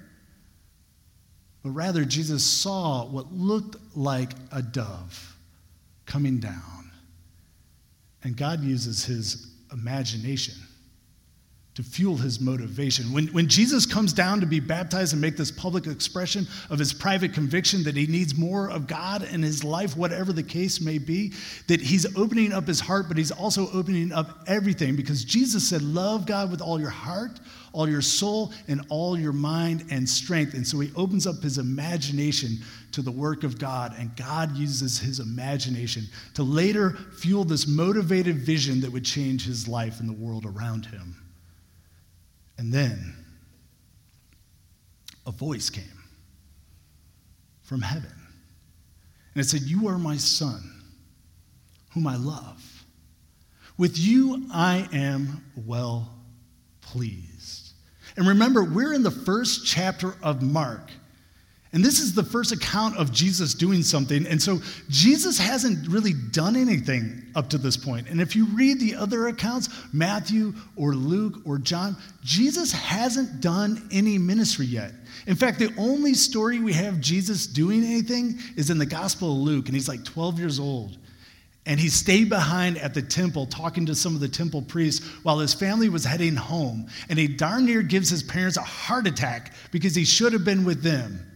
but 1.62 1.70
rather 1.70 2.04
Jesus 2.04 2.44
saw 2.44 3.06
what 3.06 3.32
looked 3.32 3.76
like 3.96 4.30
a 4.50 4.62
dove 4.62 5.36
coming 6.06 6.38
down. 6.38 6.90
And 8.22 8.36
God 8.36 8.62
uses 8.62 9.04
his 9.04 9.51
imagination 9.72 10.54
to 11.74 11.82
fuel 11.82 12.18
his 12.18 12.38
motivation. 12.38 13.12
When, 13.14 13.28
when 13.28 13.48
Jesus 13.48 13.86
comes 13.86 14.12
down 14.12 14.40
to 14.40 14.46
be 14.46 14.60
baptized 14.60 15.14
and 15.14 15.22
make 15.22 15.38
this 15.38 15.50
public 15.50 15.86
expression 15.86 16.46
of 16.68 16.78
his 16.78 16.92
private 16.92 17.32
conviction 17.32 17.82
that 17.84 17.96
he 17.96 18.06
needs 18.06 18.36
more 18.36 18.70
of 18.70 18.86
God 18.86 19.22
in 19.22 19.42
his 19.42 19.64
life, 19.64 19.96
whatever 19.96 20.34
the 20.34 20.42
case 20.42 20.82
may 20.82 20.98
be, 20.98 21.32
that 21.68 21.80
he's 21.80 22.14
opening 22.14 22.52
up 22.52 22.66
his 22.66 22.78
heart, 22.78 23.08
but 23.08 23.16
he's 23.16 23.30
also 23.30 23.70
opening 23.72 24.12
up 24.12 24.44
everything 24.46 24.96
because 24.96 25.24
Jesus 25.24 25.66
said, 25.66 25.80
Love 25.80 26.26
God 26.26 26.50
with 26.50 26.60
all 26.60 26.78
your 26.78 26.90
heart, 26.90 27.40
all 27.72 27.88
your 27.88 28.02
soul, 28.02 28.52
and 28.68 28.84
all 28.90 29.18
your 29.18 29.32
mind 29.32 29.86
and 29.90 30.06
strength. 30.06 30.52
And 30.52 30.66
so 30.66 30.78
he 30.78 30.92
opens 30.94 31.26
up 31.26 31.42
his 31.42 31.56
imagination 31.56 32.58
to 32.92 33.00
the 33.00 33.10
work 33.10 33.44
of 33.44 33.58
God, 33.58 33.94
and 33.98 34.14
God 34.14 34.54
uses 34.54 34.98
his 34.98 35.20
imagination 35.20 36.04
to 36.34 36.42
later 36.42 36.98
fuel 37.18 37.44
this 37.44 37.66
motivated 37.66 38.36
vision 38.36 38.82
that 38.82 38.92
would 38.92 39.06
change 39.06 39.46
his 39.46 39.66
life 39.66 40.00
and 40.00 40.08
the 40.08 40.12
world 40.12 40.44
around 40.44 40.84
him. 40.84 41.16
And 42.62 42.72
then 42.72 43.16
a 45.26 45.32
voice 45.32 45.68
came 45.68 46.04
from 47.62 47.82
heaven, 47.82 48.12
and 49.34 49.44
it 49.44 49.48
said, 49.48 49.62
You 49.62 49.88
are 49.88 49.98
my 49.98 50.16
son, 50.16 50.62
whom 51.90 52.06
I 52.06 52.14
love. 52.14 52.84
With 53.76 53.98
you 53.98 54.46
I 54.54 54.88
am 54.92 55.44
well 55.56 56.14
pleased. 56.82 57.72
And 58.16 58.28
remember, 58.28 58.62
we're 58.62 58.92
in 58.92 59.02
the 59.02 59.10
first 59.10 59.66
chapter 59.66 60.14
of 60.22 60.40
Mark. 60.40 60.92
And 61.74 61.82
this 61.82 62.00
is 62.00 62.14
the 62.14 62.22
first 62.22 62.52
account 62.52 62.98
of 62.98 63.12
Jesus 63.12 63.54
doing 63.54 63.82
something. 63.82 64.26
And 64.26 64.40
so 64.42 64.60
Jesus 64.90 65.38
hasn't 65.38 65.88
really 65.88 66.12
done 66.12 66.54
anything 66.54 67.22
up 67.34 67.48
to 67.50 67.58
this 67.58 67.78
point. 67.78 68.10
And 68.10 68.20
if 68.20 68.36
you 68.36 68.44
read 68.46 68.78
the 68.78 68.94
other 68.94 69.28
accounts, 69.28 69.70
Matthew 69.90 70.52
or 70.76 70.94
Luke 70.94 71.40
or 71.46 71.56
John, 71.56 71.96
Jesus 72.22 72.72
hasn't 72.72 73.40
done 73.40 73.88
any 73.90 74.18
ministry 74.18 74.66
yet. 74.66 74.92
In 75.26 75.34
fact, 75.34 75.58
the 75.58 75.72
only 75.78 76.12
story 76.12 76.58
we 76.58 76.74
have 76.74 77.00
Jesus 77.00 77.46
doing 77.46 77.84
anything 77.84 78.38
is 78.54 78.68
in 78.68 78.76
the 78.76 78.84
Gospel 78.84 79.32
of 79.32 79.38
Luke, 79.38 79.66
and 79.66 79.74
he's 79.74 79.88
like 79.88 80.04
12 80.04 80.38
years 80.38 80.58
old. 80.58 80.98
And 81.64 81.80
he 81.80 81.88
stayed 81.88 82.28
behind 82.28 82.76
at 82.78 82.92
the 82.92 83.02
temple 83.02 83.46
talking 83.46 83.86
to 83.86 83.94
some 83.94 84.14
of 84.14 84.20
the 84.20 84.28
temple 84.28 84.60
priests 84.62 85.06
while 85.22 85.38
his 85.38 85.54
family 85.54 85.88
was 85.88 86.04
heading 86.04 86.34
home. 86.34 86.88
And 87.08 87.18
he 87.18 87.28
darn 87.28 87.64
near 87.64 87.82
gives 87.82 88.10
his 88.10 88.22
parents 88.22 88.56
a 88.56 88.62
heart 88.62 89.06
attack 89.06 89.54
because 89.70 89.94
he 89.94 90.04
should 90.04 90.32
have 90.32 90.44
been 90.44 90.64
with 90.64 90.82
them. 90.82 91.31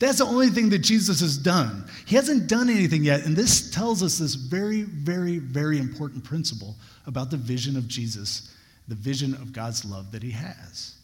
That's 0.00 0.18
the 0.18 0.24
only 0.24 0.48
thing 0.48 0.70
that 0.70 0.78
Jesus 0.78 1.20
has 1.20 1.36
done. 1.36 1.84
He 2.06 2.16
hasn't 2.16 2.48
done 2.48 2.70
anything 2.70 3.04
yet. 3.04 3.26
And 3.26 3.36
this 3.36 3.70
tells 3.70 4.02
us 4.02 4.18
this 4.18 4.34
very, 4.34 4.82
very, 4.82 5.38
very 5.38 5.78
important 5.78 6.24
principle 6.24 6.74
about 7.06 7.30
the 7.30 7.36
vision 7.36 7.76
of 7.76 7.86
Jesus, 7.86 8.56
the 8.88 8.94
vision 8.94 9.34
of 9.34 9.52
God's 9.52 9.84
love 9.84 10.10
that 10.12 10.22
he 10.22 10.30
has. 10.30 10.94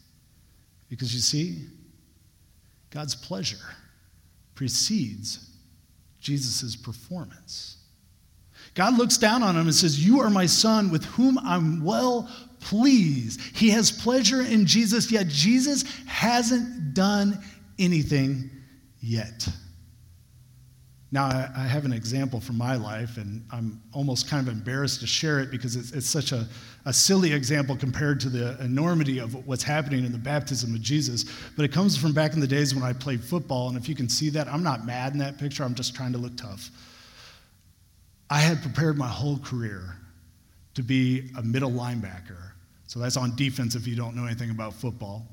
Because 0.89 1.13
you 1.13 1.19
see, 1.19 1.67
God's 2.89 3.13
pleasure 3.13 3.57
precedes 4.55 5.47
Jesus' 6.19 6.75
performance. 6.75 7.77
God 8.73 8.97
looks 8.97 9.19
down 9.19 9.43
on 9.43 9.55
him 9.55 9.67
and 9.67 9.75
says, 9.75 10.03
You 10.03 10.21
are 10.21 10.31
my 10.31 10.47
son 10.47 10.89
with 10.89 11.05
whom 11.05 11.37
I'm 11.37 11.83
well 11.83 12.27
pleased. 12.61 13.41
He 13.55 13.69
has 13.69 13.91
pleasure 13.91 14.41
in 14.41 14.65
Jesus, 14.65 15.11
yet 15.11 15.27
Jesus 15.27 15.83
hasn't 16.07 16.95
done 16.95 17.43
anything 17.77 18.49
yet. 19.07 19.47
Now, 21.09 21.27
I 21.27 21.61
have 21.61 21.85
an 21.85 21.93
example 21.93 22.41
from 22.41 22.57
my 22.57 22.75
life, 22.75 23.15
and 23.15 23.45
I'm 23.49 23.81
almost 23.93 24.29
kind 24.29 24.45
of 24.45 24.53
embarrassed 24.53 24.99
to 24.99 25.07
share 25.07 25.39
it 25.39 25.49
because 25.49 25.77
it's, 25.77 25.93
it's 25.93 26.09
such 26.09 26.33
a, 26.33 26.45
a 26.85 26.91
silly 26.91 27.31
example 27.31 27.77
compared 27.77 28.19
to 28.21 28.29
the 28.29 28.61
enormity 28.61 29.19
of 29.19 29.47
what's 29.47 29.63
happening 29.63 30.03
in 30.03 30.11
the 30.11 30.17
baptism 30.17 30.75
of 30.75 30.81
Jesus. 30.81 31.23
But 31.55 31.63
it 31.63 31.71
comes 31.71 31.95
from 31.95 32.11
back 32.11 32.33
in 32.33 32.41
the 32.41 32.47
days 32.47 32.75
when 32.75 32.83
I 32.83 32.91
played 32.91 33.23
football, 33.23 33.69
and 33.69 33.77
if 33.77 33.87
you 33.87 33.95
can 33.95 34.09
see 34.09 34.29
that, 34.31 34.49
I'm 34.49 34.63
not 34.63 34.85
mad 34.85 35.13
in 35.13 35.19
that 35.19 35.37
picture, 35.37 35.63
I'm 35.63 35.75
just 35.75 35.95
trying 35.95 36.11
to 36.11 36.17
look 36.17 36.35
tough. 36.35 36.69
I 38.29 38.39
had 38.39 38.61
prepared 38.61 38.97
my 38.97 39.07
whole 39.07 39.37
career 39.37 39.95
to 40.73 40.83
be 40.83 41.31
a 41.37 41.41
middle 41.41 41.71
linebacker. 41.71 42.51
So 42.87 42.99
that's 42.99 43.15
on 43.15 43.33
defense 43.37 43.75
if 43.75 43.87
you 43.87 43.95
don't 43.95 44.13
know 44.13 44.25
anything 44.25 44.49
about 44.49 44.73
football. 44.73 45.25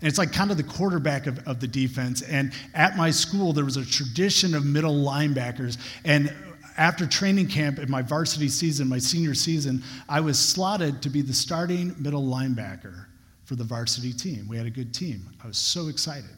And 0.00 0.08
it's 0.08 0.18
like 0.18 0.32
kind 0.32 0.50
of 0.50 0.56
the 0.56 0.62
quarterback 0.62 1.26
of, 1.26 1.46
of 1.46 1.60
the 1.60 1.68
defense. 1.68 2.22
And 2.22 2.52
at 2.74 2.96
my 2.96 3.10
school, 3.10 3.52
there 3.52 3.64
was 3.64 3.76
a 3.76 3.84
tradition 3.84 4.54
of 4.54 4.64
middle 4.64 4.94
linebackers. 4.94 5.76
And 6.04 6.34
after 6.78 7.06
training 7.06 7.48
camp 7.48 7.78
in 7.78 7.90
my 7.90 8.00
varsity 8.00 8.48
season, 8.48 8.88
my 8.88 8.98
senior 8.98 9.34
season, 9.34 9.82
I 10.08 10.20
was 10.20 10.38
slotted 10.38 11.02
to 11.02 11.10
be 11.10 11.20
the 11.20 11.34
starting 11.34 11.94
middle 11.98 12.22
linebacker 12.22 13.06
for 13.44 13.56
the 13.56 13.64
varsity 13.64 14.12
team. 14.12 14.46
We 14.48 14.56
had 14.56 14.66
a 14.66 14.70
good 14.70 14.94
team. 14.94 15.28
I 15.44 15.46
was 15.46 15.58
so 15.58 15.88
excited. 15.88 16.30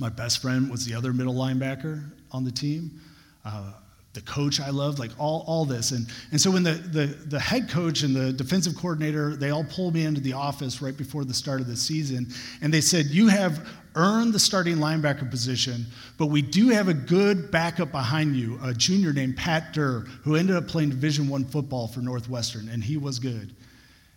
My 0.00 0.08
best 0.08 0.42
friend 0.42 0.70
was 0.70 0.84
the 0.84 0.94
other 0.94 1.12
middle 1.12 1.34
linebacker 1.34 2.10
on 2.32 2.44
the 2.44 2.50
team. 2.50 3.00
Uh, 3.44 3.72
the 4.18 4.24
coach 4.24 4.58
I 4.58 4.70
loved, 4.70 4.98
like 4.98 5.12
all, 5.16 5.44
all 5.46 5.64
this. 5.64 5.92
And, 5.92 6.06
and 6.32 6.40
so 6.40 6.50
when 6.50 6.64
the, 6.64 6.72
the, 6.72 7.06
the 7.06 7.38
head 7.38 7.68
coach 7.68 8.02
and 8.02 8.16
the 8.16 8.32
defensive 8.32 8.74
coordinator, 8.76 9.36
they 9.36 9.50
all 9.50 9.62
pulled 9.62 9.94
me 9.94 10.04
into 10.04 10.20
the 10.20 10.32
office 10.32 10.82
right 10.82 10.96
before 10.96 11.24
the 11.24 11.34
start 11.34 11.60
of 11.60 11.68
the 11.68 11.76
season, 11.76 12.26
and 12.60 12.74
they 12.74 12.80
said, 12.80 13.06
You 13.06 13.28
have 13.28 13.68
earned 13.94 14.32
the 14.32 14.38
starting 14.40 14.76
linebacker 14.78 15.30
position, 15.30 15.86
but 16.16 16.26
we 16.26 16.42
do 16.42 16.68
have 16.70 16.88
a 16.88 16.94
good 16.94 17.52
backup 17.52 17.92
behind 17.92 18.34
you, 18.34 18.58
a 18.60 18.74
junior 18.74 19.12
named 19.12 19.36
Pat 19.36 19.72
Durr, 19.72 20.00
who 20.24 20.34
ended 20.34 20.56
up 20.56 20.66
playing 20.66 20.90
Division 20.90 21.28
One 21.28 21.44
football 21.44 21.86
for 21.86 22.00
Northwestern, 22.00 22.68
and 22.68 22.82
he 22.82 22.96
was 22.96 23.20
good. 23.20 23.54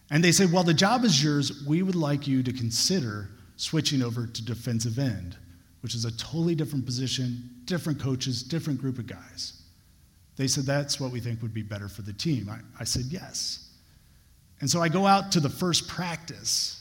And 0.10 0.24
they 0.24 0.32
said, 0.32 0.52
Well, 0.52 0.64
the 0.64 0.74
job 0.74 1.04
is 1.04 1.24
yours. 1.24 1.64
We 1.68 1.84
would 1.84 1.96
like 1.96 2.28
you 2.28 2.42
to 2.42 2.52
consider 2.52 3.30
switching 3.58 4.02
over 4.02 4.26
to 4.26 4.46
defensive 4.46 4.98
end, 4.98 5.38
which 5.82 5.94
is 5.94 6.06
a 6.06 6.18
totally 6.18 6.56
different 6.56 6.88
position, 6.88 7.52
different 7.66 8.02
coaches, 8.02 8.42
different 8.42 8.82
group 8.82 8.98
of 8.98 9.06
guys. 9.06 9.61
They 10.42 10.48
said, 10.48 10.66
That's 10.66 11.00
what 11.00 11.12
we 11.12 11.20
think 11.20 11.44
would 11.44 11.54
be 11.54 11.62
better 11.62 11.88
for 11.88 12.02
the 12.02 12.14
team. 12.14 12.50
I, 12.50 12.58
I 12.80 12.84
said, 12.84 13.04
Yes. 13.10 13.70
And 14.60 14.68
so 14.68 14.82
I 14.82 14.90
go 14.90 15.06
out 15.06 15.32
to 15.34 15.40
the 15.40 15.52
first 15.52 15.88
practice. 15.88 16.80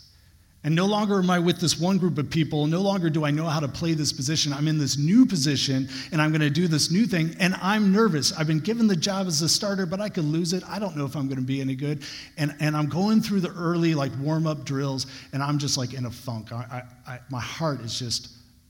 And 0.64 0.74
no 0.74 0.86
longer 0.86 1.18
am 1.18 1.28
I 1.28 1.38
with 1.38 1.60
this 1.60 1.78
one 1.78 1.98
group 1.98 2.16
of 2.16 2.30
people. 2.30 2.66
No 2.66 2.80
longer 2.80 3.10
do 3.10 3.26
I 3.26 3.30
know 3.30 3.44
how 3.44 3.60
to 3.60 3.68
play 3.68 3.92
this 3.92 4.14
position. 4.14 4.54
I'm 4.54 4.66
in 4.66 4.78
this 4.78 4.96
new 4.96 5.26
position 5.26 5.88
and 6.10 6.22
I'm 6.22 6.30
going 6.30 6.40
to 6.40 6.50
do 6.50 6.68
this 6.68 6.90
new 6.90 7.04
thing. 7.04 7.36
And 7.38 7.54
I'm 7.60 7.92
nervous. 7.92 8.32
I've 8.32 8.46
been 8.46 8.60
given 8.60 8.86
the 8.86 8.96
job 8.96 9.26
as 9.26 9.42
a 9.42 9.48
starter, 9.48 9.84
but 9.84 10.00
I 10.00 10.08
could 10.08 10.24
lose 10.24 10.54
it. 10.54 10.62
I 10.66 10.78
don't 10.78 10.96
know 10.96 11.04
if 11.04 11.14
I'm 11.14 11.28
going 11.28 11.38
to 11.38 11.46
be 11.46 11.60
any 11.60 11.74
good. 11.74 12.02
And, 12.38 12.54
and 12.60 12.74
I'm 12.74 12.88
going 12.88 13.20
through 13.20 13.40
the 13.40 13.52
early, 13.52 13.94
like, 13.94 14.12
warm 14.20 14.46
up 14.46 14.64
drills, 14.64 15.06
and 15.32 15.42
I'm 15.42 15.58
just 15.58 15.78
like 15.78 15.94
in 15.94 16.06
a 16.06 16.10
funk. 16.10 16.52
I, 16.52 16.82
I, 17.06 17.12
I, 17.12 17.20
my 17.30 17.40
heart 17.40 17.80
is 17.80 17.98
just 17.98 18.28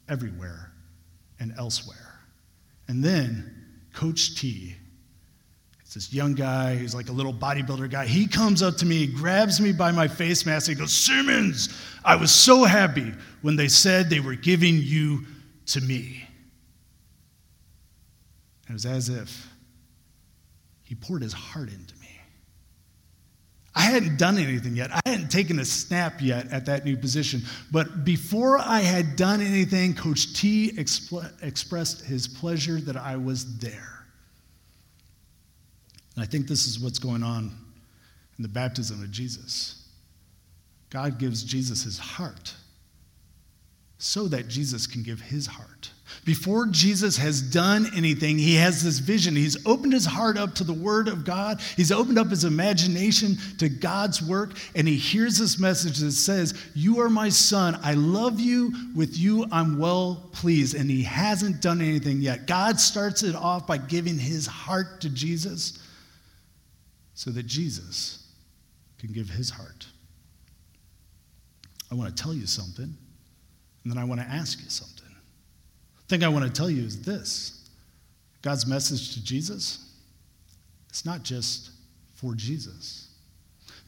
everywhere 0.09 0.73
and 1.41 1.53
elsewhere. 1.59 2.21
And 2.87 3.05
then 3.05 3.57
Coach 3.93 4.37
T. 4.37 4.77
It's 5.91 6.07
this 6.07 6.13
young 6.15 6.35
guy, 6.35 6.77
he's 6.77 6.95
like 6.95 7.09
a 7.09 7.13
little 7.13 7.35
bodybuilder 7.35 7.91
guy. 7.91 8.07
He 8.07 8.29
comes 8.29 8.63
up 8.63 8.77
to 8.77 8.87
me, 8.87 9.09
grabs 9.09 9.61
me 9.61 9.73
by 9.73 9.91
my 9.91 10.07
face 10.07 10.47
mask, 10.47 10.69
and 10.69 10.79
goes, 10.79 10.93
Simmons, 10.93 11.69
I 12.05 12.15
was 12.15 12.31
so 12.31 12.63
happy 12.63 13.13
when 13.43 13.57
they 13.57 13.67
said 13.67 14.09
they 14.09 14.21
were 14.21 14.37
giving 14.37 14.77
you 14.77 15.27
to 15.67 15.81
me. 15.81 16.25
It 18.69 18.73
was 18.73 18.87
as 18.87 19.09
if 19.09 19.49
he 20.85 20.95
poured 20.95 21.23
his 21.23 21.33
heart 21.33 21.71
into 21.71 21.97
me. 21.97 22.07
I 23.75 23.81
hadn't 23.81 24.17
done 24.17 24.39
anything 24.39 24.77
yet. 24.77 24.93
I 24.93 25.01
hadn't 25.05 25.33
taken 25.33 25.59
a 25.59 25.65
snap 25.65 26.23
yet 26.23 26.53
at 26.53 26.67
that 26.67 26.85
new 26.85 26.97
position. 26.97 27.43
But 27.73 28.05
before 28.05 28.59
I 28.59 28.79
had 28.79 29.17
done 29.17 29.41
anything, 29.41 29.95
Coach 29.95 30.35
T 30.35 30.71
expl- 30.71 31.33
expressed 31.43 32.05
his 32.05 32.29
pleasure 32.29 32.81
that 32.83 32.97
I 32.97 33.17
was 33.17 33.59
there. 33.59 34.00
And 36.21 36.29
I 36.29 36.31
think 36.31 36.49
this 36.49 36.67
is 36.67 36.79
what's 36.79 36.99
going 36.99 37.23
on 37.23 37.51
in 38.37 38.43
the 38.43 38.49
baptism 38.49 39.03
of 39.03 39.11
Jesus. 39.11 39.89
God 40.91 41.19
gives 41.19 41.43
Jesus 41.43 41.83
his 41.83 41.99
heart 41.99 42.55
so 43.97 44.29
that 44.29 44.47
Jesus 44.47 44.87
can 44.87 45.03
give 45.03 45.23
his 45.23 45.47
heart. 45.47 45.91
Before 46.27 46.67
Jesus 46.67 47.17
has 47.17 47.41
done 47.41 47.87
anything, 47.97 48.37
he 48.37 48.57
has 48.57 48.85
this 48.85 48.99
vision. 48.99 49.35
He's 49.35 49.67
opened 49.67 49.95
his 49.95 50.05
heart 50.05 50.37
up 50.37 50.55
to 50.57 50.65
the 50.65 50.75
Word 50.75 51.09
of 51.09 51.25
God. 51.25 51.63
He's 51.75 51.91
opened 51.91 52.19
up 52.19 52.29
his 52.29 52.45
imagination 52.45 53.39
to 53.57 53.71
God's 53.71 54.21
work, 54.21 54.51
and 54.77 54.87
he 54.87 54.97
hears 54.97 55.39
this 55.39 55.59
message 55.59 56.01
that 56.01 56.13
says, 56.13 56.53
You 56.75 57.01
are 57.01 57.09
my 57.09 57.31
son. 57.31 57.81
I 57.83 57.95
love 57.95 58.39
you. 58.41 58.75
With 58.95 59.17
you, 59.17 59.47
I'm 59.51 59.79
well 59.79 60.29
pleased. 60.33 60.75
And 60.75 60.91
he 60.91 61.03
hasn't 61.03 61.63
done 61.63 61.81
anything 61.81 62.21
yet. 62.21 62.47
God 62.47 62.79
starts 62.79 63.23
it 63.23 63.35
off 63.35 63.67
by 63.67 63.79
giving 63.79 64.19
his 64.19 64.47
heart 64.47 65.01
to 65.01 65.09
Jesus 65.09 65.79
so 67.21 67.31
that 67.31 67.45
Jesus 67.45 68.33
can 68.99 69.13
give 69.13 69.29
his 69.29 69.51
heart. 69.51 69.87
I 71.93 71.95
want 71.95 72.17
to 72.17 72.23
tell 72.23 72.33
you 72.33 72.47
something. 72.47 72.97
And 73.85 73.93
then 73.93 73.99
I 73.99 74.05
want 74.05 74.23
to 74.23 74.27
ask 74.27 74.59
you 74.59 74.71
something. 74.71 75.15
The 75.99 76.05
thing 76.17 76.25
I 76.25 76.29
want 76.29 76.47
to 76.47 76.51
tell 76.51 76.71
you 76.71 76.83
is 76.83 77.03
this 77.03 77.69
God's 78.41 78.67
message 78.67 79.13
to 79.13 79.23
Jesus, 79.23 79.93
it's 80.89 81.05
not 81.05 81.23
just 81.23 81.73
for 82.15 82.35
Jesus. 82.35 83.11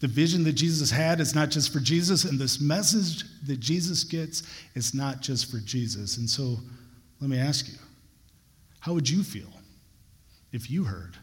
The 0.01 0.09
vision 0.09 0.45
that 0.45 0.53
Jesus 0.53 0.91
had 0.91 1.19
is 1.19 1.35
not 1.35 1.49
just 1.49 1.73
for 1.73 1.81
Jesus, 1.81 2.25
and 2.25 2.39
this 2.39 2.61
message 2.61 3.25
that 3.47 3.61
Jesus 3.61 4.05
gets 4.05 4.43
is 4.75 4.93
not 4.93 5.23
just 5.23 5.51
for 5.51 5.57
Jesus. 5.57 6.19
And 6.19 6.29
so 6.29 6.59
let 7.23 7.31
me 7.31 7.39
ask 7.39 7.67
you 7.67 7.79
how 8.81 8.93
would 8.93 9.09
you 9.09 9.23
feel 9.23 9.51
if 10.53 10.71
you 10.71 10.85
heard, 10.85 11.17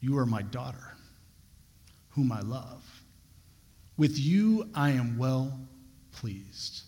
You 0.00 0.18
are 0.18 0.26
my 0.26 0.42
daughter, 0.42 0.90
whom 2.20 2.32
I 2.32 2.40
love? 2.42 2.84
With 3.96 4.18
you 4.18 4.68
I 4.74 4.90
am 4.90 5.16
well 5.16 5.58
pleased. 6.12 6.82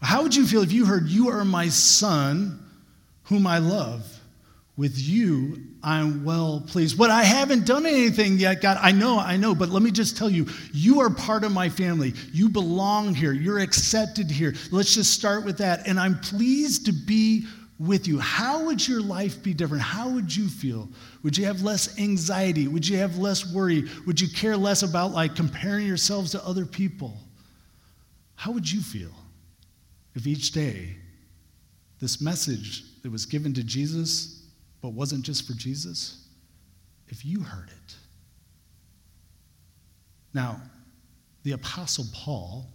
How 0.00 0.24
would 0.24 0.34
you 0.34 0.44
feel 0.44 0.62
if 0.62 0.72
you 0.72 0.84
heard, 0.84 1.06
You 1.08 1.28
are 1.28 1.44
my 1.44 1.68
son, 1.68 2.58
whom 3.24 3.46
I 3.46 3.58
love? 3.58 4.18
With 4.76 4.98
you, 4.98 5.62
I'm 5.84 6.24
well 6.24 6.64
pleased. 6.66 6.98
But 6.98 7.10
I 7.10 7.22
haven't 7.22 7.66
done 7.66 7.86
anything 7.86 8.38
yet, 8.38 8.60
God. 8.60 8.78
I 8.80 8.90
know, 8.90 9.18
I 9.18 9.36
know, 9.36 9.54
but 9.54 9.68
let 9.68 9.82
me 9.82 9.92
just 9.92 10.16
tell 10.16 10.30
you, 10.30 10.48
you 10.72 11.00
are 11.00 11.10
part 11.10 11.44
of 11.44 11.52
my 11.52 11.68
family. 11.68 12.14
You 12.32 12.48
belong 12.48 13.14
here. 13.14 13.32
You're 13.32 13.60
accepted 13.60 14.30
here. 14.30 14.54
Let's 14.72 14.94
just 14.94 15.12
start 15.12 15.44
with 15.44 15.58
that. 15.58 15.86
And 15.86 16.00
I'm 16.00 16.18
pleased 16.18 16.86
to 16.86 16.92
be 16.92 17.46
with 17.86 18.06
you. 18.06 18.18
How 18.18 18.64
would 18.64 18.86
your 18.86 19.00
life 19.00 19.42
be 19.42 19.54
different? 19.54 19.82
How 19.82 20.08
would 20.10 20.34
you 20.34 20.48
feel? 20.48 20.88
Would 21.22 21.36
you 21.36 21.46
have 21.46 21.62
less 21.62 21.98
anxiety? 21.98 22.68
Would 22.68 22.86
you 22.88 22.98
have 22.98 23.18
less 23.18 23.52
worry? 23.52 23.84
Would 24.06 24.20
you 24.20 24.28
care 24.28 24.56
less 24.56 24.82
about 24.82 25.12
like 25.12 25.34
comparing 25.34 25.86
yourselves 25.86 26.30
to 26.32 26.44
other 26.44 26.64
people? 26.64 27.16
How 28.34 28.52
would 28.52 28.70
you 28.70 28.80
feel? 28.80 29.12
if 30.14 30.26
each 30.26 30.52
day 30.52 30.96
this 32.00 32.20
message 32.20 32.84
that 33.02 33.10
was 33.10 33.26
given 33.26 33.54
to 33.54 33.62
Jesus, 33.62 34.42
but 34.80 34.90
wasn't 34.90 35.24
just 35.24 35.46
for 35.46 35.54
Jesus, 35.54 36.26
if 37.08 37.24
you 37.24 37.40
heard 37.40 37.68
it. 37.68 37.96
Now, 40.34 40.60
the 41.44 41.52
Apostle 41.52 42.06
Paul 42.12 42.66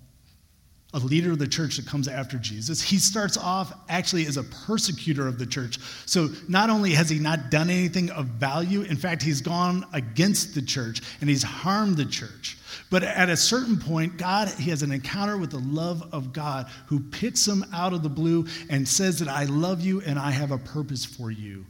a 0.93 0.99
leader 0.99 1.33
of 1.33 1.39
the 1.39 1.47
church 1.47 1.75
that 1.75 1.85
comes 1.85 2.07
after 2.07 2.37
Jesus. 2.37 2.81
He 2.81 2.97
starts 2.97 3.35
off 3.35 3.73
actually 3.89 4.25
as 4.25 4.37
a 4.37 4.43
persecutor 4.43 5.27
of 5.27 5.37
the 5.37 5.45
church. 5.45 5.79
So 6.05 6.29
not 6.47 6.69
only 6.69 6.91
has 6.91 7.09
he 7.09 7.19
not 7.19 7.51
done 7.51 7.69
anything 7.69 8.09
of 8.11 8.25
value, 8.25 8.81
in 8.81 8.95
fact, 8.95 9.21
he's 9.21 9.41
gone 9.41 9.85
against 9.91 10.55
the 10.55 10.61
church 10.61 11.01
and 11.19 11.29
he's 11.29 11.43
harmed 11.43 11.97
the 11.97 12.05
church. 12.05 12.57
But 12.89 13.03
at 13.03 13.27
a 13.29 13.35
certain 13.35 13.77
point, 13.77 14.17
God, 14.17 14.47
he 14.47 14.69
has 14.69 14.81
an 14.81 14.93
encounter 14.93 15.37
with 15.37 15.51
the 15.51 15.59
love 15.59 16.07
of 16.13 16.31
God 16.31 16.67
who 16.85 17.01
picks 17.01 17.45
him 17.45 17.65
out 17.73 17.91
of 17.91 18.01
the 18.01 18.09
blue 18.09 18.47
and 18.69 18.87
says 18.87 19.19
that 19.19 19.27
I 19.27 19.43
love 19.43 19.81
you 19.81 20.01
and 20.01 20.17
I 20.17 20.31
have 20.31 20.51
a 20.51 20.57
purpose 20.57 21.03
for 21.03 21.31
you. 21.31 21.65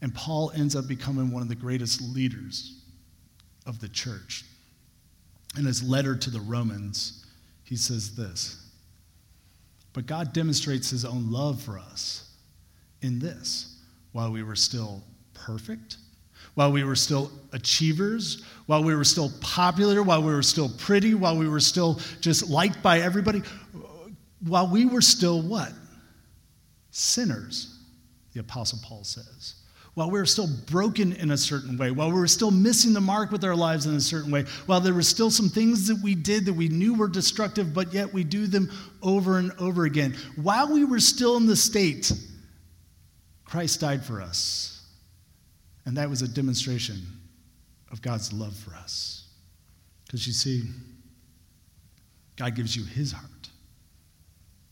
And 0.00 0.14
Paul 0.14 0.52
ends 0.54 0.76
up 0.76 0.86
becoming 0.86 1.32
one 1.32 1.42
of 1.42 1.48
the 1.48 1.56
greatest 1.56 2.00
leaders 2.00 2.80
of 3.66 3.80
the 3.80 3.88
church. 3.88 4.44
In 5.58 5.64
his 5.64 5.82
letter 5.82 6.14
to 6.14 6.30
the 6.30 6.40
Romans, 6.40 7.23
he 7.64 7.76
says 7.76 8.14
this 8.14 8.62
But 9.92 10.06
God 10.06 10.32
demonstrates 10.32 10.90
his 10.90 11.04
own 11.04 11.30
love 11.30 11.60
for 11.62 11.78
us 11.78 12.30
in 13.02 13.18
this 13.18 13.76
while 14.12 14.30
we 14.30 14.42
were 14.42 14.56
still 14.56 15.02
perfect, 15.32 15.96
while 16.54 16.70
we 16.70 16.84
were 16.84 16.94
still 16.94 17.30
achievers, 17.52 18.44
while 18.66 18.84
we 18.84 18.94
were 18.94 19.04
still 19.04 19.30
popular, 19.40 20.02
while 20.02 20.22
we 20.22 20.32
were 20.32 20.42
still 20.42 20.68
pretty, 20.68 21.14
while 21.14 21.36
we 21.36 21.48
were 21.48 21.60
still 21.60 21.98
just 22.20 22.48
liked 22.48 22.82
by 22.82 23.00
everybody, 23.00 23.42
while 24.46 24.68
we 24.68 24.84
were 24.84 25.02
still 25.02 25.42
what? 25.42 25.72
Sinners, 26.90 27.80
the 28.34 28.40
Apostle 28.40 28.78
Paul 28.84 29.02
says 29.02 29.54
while 29.94 30.10
we 30.10 30.18
were 30.18 30.26
still 30.26 30.48
broken 30.66 31.12
in 31.12 31.30
a 31.30 31.36
certain 31.36 31.78
way, 31.78 31.90
while 31.90 32.08
we 32.08 32.18
were 32.18 32.26
still 32.26 32.50
missing 32.50 32.92
the 32.92 33.00
mark 33.00 33.30
with 33.30 33.44
our 33.44 33.54
lives 33.54 33.86
in 33.86 33.94
a 33.94 34.00
certain 34.00 34.30
way, 34.30 34.44
while 34.66 34.80
there 34.80 34.92
were 34.92 35.02
still 35.02 35.30
some 35.30 35.48
things 35.48 35.86
that 35.86 36.00
we 36.02 36.14
did 36.16 36.46
that 36.46 36.52
we 36.52 36.68
knew 36.68 36.94
were 36.94 37.08
destructive, 37.08 37.72
but 37.72 37.92
yet 37.92 38.12
we 38.12 38.24
do 38.24 38.46
them 38.46 38.70
over 39.02 39.38
and 39.38 39.52
over 39.58 39.84
again. 39.84 40.16
While 40.36 40.72
we 40.72 40.84
were 40.84 41.00
still 41.00 41.36
in 41.36 41.46
the 41.46 41.56
state, 41.56 42.12
Christ 43.44 43.80
died 43.80 44.04
for 44.04 44.20
us. 44.20 44.82
And 45.86 45.96
that 45.96 46.10
was 46.10 46.22
a 46.22 46.28
demonstration 46.28 47.02
of 47.92 48.02
God's 48.02 48.32
love 48.32 48.56
for 48.56 48.74
us. 48.74 49.28
Because 50.06 50.26
you 50.26 50.32
see, 50.32 50.62
God 52.36 52.56
gives 52.56 52.74
you 52.74 52.84
his 52.84 53.12
heart 53.12 53.30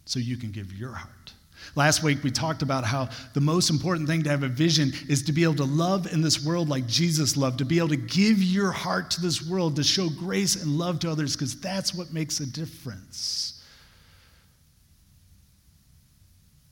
so 0.05 0.19
you 0.19 0.37
can 0.37 0.51
give 0.51 0.73
your 0.73 0.93
heart. 0.93 1.33
Last 1.75 2.03
week, 2.03 2.23
we 2.23 2.31
talked 2.31 2.63
about 2.63 2.85
how 2.85 3.09
the 3.35 3.41
most 3.41 3.71
important 3.71 4.09
thing 4.09 4.23
to 4.25 4.31
have 4.31 4.43
a 4.43 4.49
vision 4.49 4.93
is 5.09 5.23
to 5.25 5.33
be 5.33 5.43
able 5.43 5.55
to 5.57 5.65
love 5.65 6.13
in 6.13 6.21
this 6.21 6.45
world 6.45 6.69
like 6.69 6.87
Jesus 6.87 7.37
loved, 7.37 7.59
to 7.59 7.65
be 7.65 7.79
able 7.79 7.89
to 7.89 7.97
give 7.97 8.43
your 8.43 8.71
heart 8.71 9.11
to 9.13 9.21
this 9.21 9.47
world, 9.49 9.77
to 9.77 9.85
show 9.85 10.09
grace 10.09 10.63
and 10.63 10.79
love 10.79 11.01
to 11.01 11.11
others, 11.11 11.35
because 11.35 11.59
that's 11.61 11.95
what 11.95 12.13
makes 12.13 12.41
a 12.41 12.47
difference. 12.47 13.63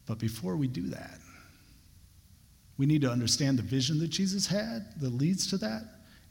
But 0.06 0.18
before 0.18 0.56
we 0.56 0.66
do 0.66 0.88
that, 0.88 1.18
we 2.76 2.87
need 2.87 3.02
to 3.02 3.11
understand 3.11 3.59
the 3.59 3.62
vision 3.62 3.99
that 4.00 4.09
Jesus 4.09 4.47
had 4.47 4.87
that 5.00 5.11
leads 5.11 5.47
to 5.50 5.59
that. 5.59 5.82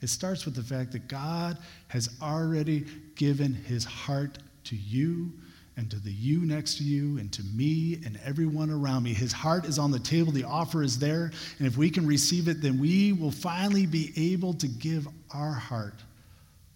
It 0.01 0.09
starts 0.09 0.45
with 0.45 0.55
the 0.55 0.63
fact 0.63 0.91
that 0.93 1.07
God 1.07 1.57
has 1.89 2.09
already 2.21 2.85
given 3.15 3.53
his 3.53 3.85
heart 3.85 4.37
to 4.65 4.75
you 4.75 5.31
and 5.79 5.89
to 5.89 5.97
the 5.97 6.11
you 6.11 6.41
next 6.41 6.77
to 6.77 6.83
you 6.83 7.17
and 7.19 7.31
to 7.31 7.41
me 7.55 8.01
and 8.05 8.19
everyone 8.25 8.69
around 8.69 9.03
me. 9.03 9.13
His 9.13 9.31
heart 9.31 9.63
is 9.63 9.79
on 9.79 9.91
the 9.91 9.99
table, 9.99 10.29
the 10.29 10.43
offer 10.43 10.83
is 10.83 10.99
there, 10.99 11.31
and 11.57 11.65
if 11.65 11.77
we 11.77 11.89
can 11.89 12.05
receive 12.05 12.49
it, 12.49 12.61
then 12.61 12.77
we 12.77 13.13
will 13.13 13.31
finally 13.31 13.85
be 13.85 14.11
able 14.33 14.53
to 14.55 14.67
give 14.67 15.07
our 15.33 15.53
heart 15.53 15.95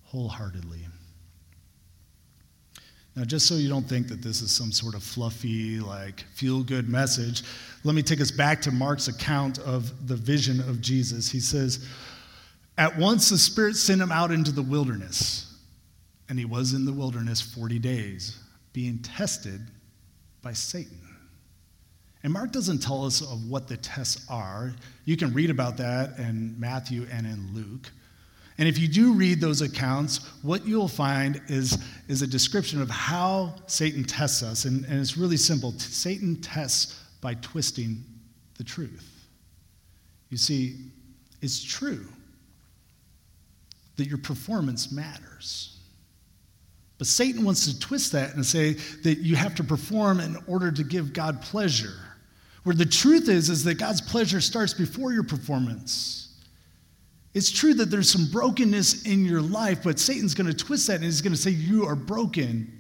wholeheartedly. 0.06 0.80
Now, 3.17 3.25
just 3.25 3.45
so 3.45 3.56
you 3.56 3.67
don't 3.67 3.88
think 3.88 4.08
that 4.08 4.21
this 4.21 4.41
is 4.41 4.51
some 4.51 4.71
sort 4.71 4.95
of 4.95 5.04
fluffy, 5.04 5.82
like 5.82 6.21
feel 6.34 6.63
good 6.63 6.88
message, 6.88 7.43
let 7.84 7.95
me 7.95 8.04
take 8.04 8.21
us 8.21 8.32
back 8.32 8.62
to 8.62 8.71
Mark's 8.71 9.10
account 9.10 9.60
of 9.60 10.08
the 10.08 10.15
vision 10.15 10.62
of 10.62 10.80
Jesus. 10.80 11.30
He 11.30 11.41
says, 11.41 11.86
At 12.77 12.97
once 12.97 13.30
the 13.30 13.38
Spirit 13.38 13.75
sent 13.75 14.01
him 14.01 14.13
out 14.13 14.32
into 14.32 14.54
the 14.54 14.63
wilderness, 14.63 15.54
and 16.30 16.39
he 16.39 16.45
was 16.45 16.73
in 16.73 16.86
the 16.86 16.93
wilderness 16.93 17.41
40 17.41 17.80
days 17.80 18.39
being 18.73 18.99
tested 18.99 19.62
by 20.41 20.53
Satan. 20.53 20.99
And 22.23 22.31
Mark 22.31 22.51
doesn't 22.51 22.79
tell 22.79 23.05
us 23.05 23.21
of 23.21 23.49
what 23.49 23.67
the 23.67 23.77
tests 23.77 24.25
are. 24.29 24.73
You 25.05 25.17
can 25.17 25.33
read 25.33 25.49
about 25.49 25.77
that 25.77 26.17
in 26.17 26.59
Matthew 26.59 27.05
and 27.12 27.27
in 27.27 27.53
Luke. 27.53 27.91
And 28.57 28.67
if 28.69 28.77
you 28.77 28.88
do 28.88 29.13
read 29.13 29.41
those 29.41 29.62
accounts, 29.62 30.29
what 30.41 30.65
you'll 30.65 30.88
find 30.88 31.41
is, 31.47 31.83
is 32.07 32.21
a 32.21 32.27
description 32.27 32.81
of 32.81 32.89
how 32.89 33.55
Satan 33.67 34.03
tests 34.03 34.43
us. 34.43 34.65
And, 34.65 34.86
and 34.86 34.99
it's 34.99 35.17
really 35.17 35.38
simple 35.38 35.71
Satan 35.77 36.39
tests 36.41 36.99
by 37.19 37.33
twisting 37.36 38.03
the 38.57 38.63
truth. 38.63 39.27
You 40.29 40.38
see, 40.38 40.77
it's 41.41 41.63
true 41.63 42.07
that 43.97 44.07
your 44.07 44.17
performance 44.17 44.91
matters. 44.91 45.72
But 47.03 47.09
Satan 47.09 47.43
wants 47.43 47.65
to 47.65 47.77
twist 47.77 48.13
that 48.13 48.35
and 48.35 48.45
say 48.45 48.75
that 49.03 49.17
you 49.17 49.35
have 49.35 49.55
to 49.55 49.63
perform 49.65 50.21
in 50.21 50.37
order 50.47 50.71
to 50.71 50.85
give 50.85 51.11
God 51.11 51.41
pleasure. 51.41 51.99
Where 52.63 52.73
the 52.73 52.85
truth 52.85 53.27
is, 53.27 53.49
is 53.49 53.65
that 53.65 53.73
God's 53.73 53.99
pleasure 53.99 54.39
starts 54.39 54.73
before 54.73 55.11
your 55.11 55.23
performance. 55.23 56.33
It's 57.33 57.51
true 57.51 57.73
that 57.73 57.91
there's 57.91 58.09
some 58.09 58.31
brokenness 58.31 59.03
in 59.03 59.25
your 59.25 59.41
life, 59.41 59.83
but 59.83 59.99
Satan's 59.99 60.33
going 60.33 60.47
to 60.47 60.53
twist 60.53 60.87
that 60.87 60.95
and 60.95 61.03
he's 61.03 61.19
going 61.19 61.33
to 61.33 61.37
say 61.37 61.49
you 61.49 61.85
are 61.85 61.97
broken. 61.97 62.71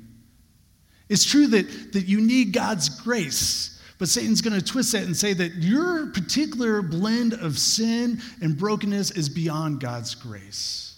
It's 1.09 1.25
true 1.25 1.47
that, 1.47 1.91
that 1.91 2.05
you 2.05 2.21
need 2.21 2.53
God's 2.53 2.87
grace, 2.87 3.81
but 3.99 4.07
Satan's 4.07 4.39
going 4.39 4.57
to 4.57 4.65
twist 4.65 4.93
that 4.93 5.03
and 5.03 5.17
say 5.17 5.33
that 5.33 5.55
your 5.55 6.07
particular 6.11 6.81
blend 6.81 7.33
of 7.33 7.59
sin 7.59 8.21
and 8.41 8.57
brokenness 8.57 9.11
is 9.11 9.27
beyond 9.27 9.81
God's 9.81 10.15
grace. 10.15 10.92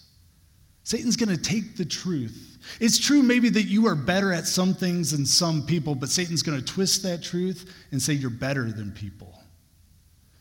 Satan's 0.85 1.17
going 1.17 1.35
to 1.35 1.41
take 1.41 1.75
the 1.75 1.83
truth 1.83 2.55
it's 2.79 2.99
true, 2.99 3.21
maybe, 3.21 3.49
that 3.49 3.63
you 3.63 3.87
are 3.87 3.95
better 3.95 4.33
at 4.33 4.47
some 4.47 4.73
things 4.73 5.11
than 5.11 5.25
some 5.25 5.65
people, 5.65 5.95
but 5.95 6.09
Satan's 6.09 6.43
going 6.43 6.59
to 6.59 6.65
twist 6.65 7.03
that 7.03 7.23
truth 7.23 7.73
and 7.91 8.01
say 8.01 8.13
you're 8.13 8.29
better 8.29 8.71
than 8.71 8.91
people. 8.91 9.31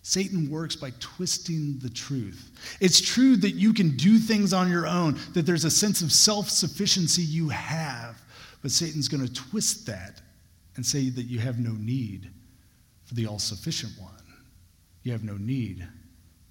Satan 0.02 0.50
works 0.50 0.76
by 0.76 0.92
twisting 1.00 1.78
the 1.78 1.88
truth. 1.88 2.76
It's 2.80 3.00
true 3.00 3.36
that 3.38 3.52
you 3.52 3.72
can 3.72 3.96
do 3.96 4.18
things 4.18 4.52
on 4.52 4.70
your 4.70 4.86
own, 4.86 5.18
that 5.32 5.46
there's 5.46 5.64
a 5.64 5.70
sense 5.70 6.02
of 6.02 6.12
self 6.12 6.50
sufficiency 6.50 7.22
you 7.22 7.48
have, 7.48 8.20
but 8.62 8.70
Satan's 8.70 9.08
going 9.08 9.26
to 9.26 9.32
twist 9.32 9.86
that 9.86 10.20
and 10.76 10.84
say 10.84 11.08
that 11.08 11.24
you 11.24 11.38
have 11.38 11.58
no 11.58 11.72
need 11.72 12.30
for 13.04 13.14
the 13.14 13.26
all 13.26 13.38
sufficient 13.38 13.92
one. 13.98 14.10
You 15.04 15.12
have 15.12 15.24
no 15.24 15.36
need 15.36 15.86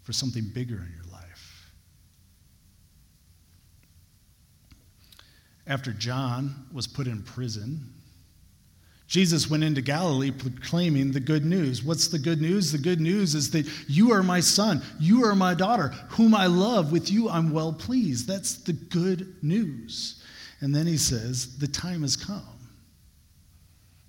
for 0.02 0.14
something 0.14 0.50
bigger 0.54 0.78
in 0.78 0.92
your 0.96 1.12
life. 1.12 1.14
After 5.74 5.92
John 5.92 6.68
was 6.72 6.86
put 6.86 7.08
in 7.08 7.24
prison, 7.24 7.92
Jesus 9.08 9.50
went 9.50 9.64
into 9.64 9.82
Galilee 9.82 10.30
proclaiming 10.30 11.12
the 11.12 11.20
good 11.20 11.46
news. 11.46 11.84
What's 11.84 12.10
the 12.10 12.20
good 12.20 12.40
news? 12.40 12.72
The 12.72 12.78
good 12.78 13.02
news 13.02 13.34
is 13.34 13.50
that 13.50 13.68
you 13.90 14.12
are 14.12 14.22
my 14.22 14.40
son, 14.40 14.84
you 15.00 15.26
are 15.26 15.34
my 15.34 15.56
daughter, 15.56 15.88
whom 16.10 16.36
I 16.36 16.46
love. 16.46 16.92
With 16.92 17.12
you 17.12 17.28
I'm 17.28 17.52
well 17.52 17.74
pleased. 17.74 18.28
That's 18.28 18.58
the 18.58 18.74
good 18.74 19.36
news. 19.42 20.22
And 20.62 20.76
then 20.76 20.86
he 20.86 20.96
says, 20.96 21.58
The 21.58 21.68
time 21.68 22.04
has 22.04 22.16
come. 22.16 22.53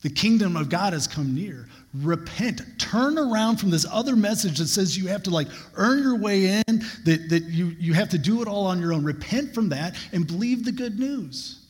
The 0.04 0.10
kingdom 0.10 0.54
of 0.54 0.68
God 0.68 0.92
has 0.92 1.06
come 1.06 1.34
near. 1.34 1.66
Repent. 1.94 2.60
Turn 2.78 3.16
around 3.18 3.56
from 3.56 3.70
this 3.70 3.86
other 3.90 4.14
message 4.14 4.58
that 4.58 4.66
says 4.68 4.98
you 4.98 5.08
have 5.08 5.22
to 5.22 5.30
like 5.30 5.48
earn 5.76 6.02
your 6.02 6.18
way 6.18 6.62
in, 6.66 6.84
that, 7.04 7.28
that 7.30 7.44
you, 7.44 7.68
you 7.78 7.94
have 7.94 8.10
to 8.10 8.18
do 8.18 8.42
it 8.42 8.46
all 8.46 8.66
on 8.66 8.78
your 8.78 8.92
own. 8.92 9.02
Repent 9.02 9.54
from 9.54 9.70
that 9.70 9.96
and 10.12 10.26
believe 10.26 10.66
the 10.66 10.72
good 10.72 10.98
news. 10.98 11.64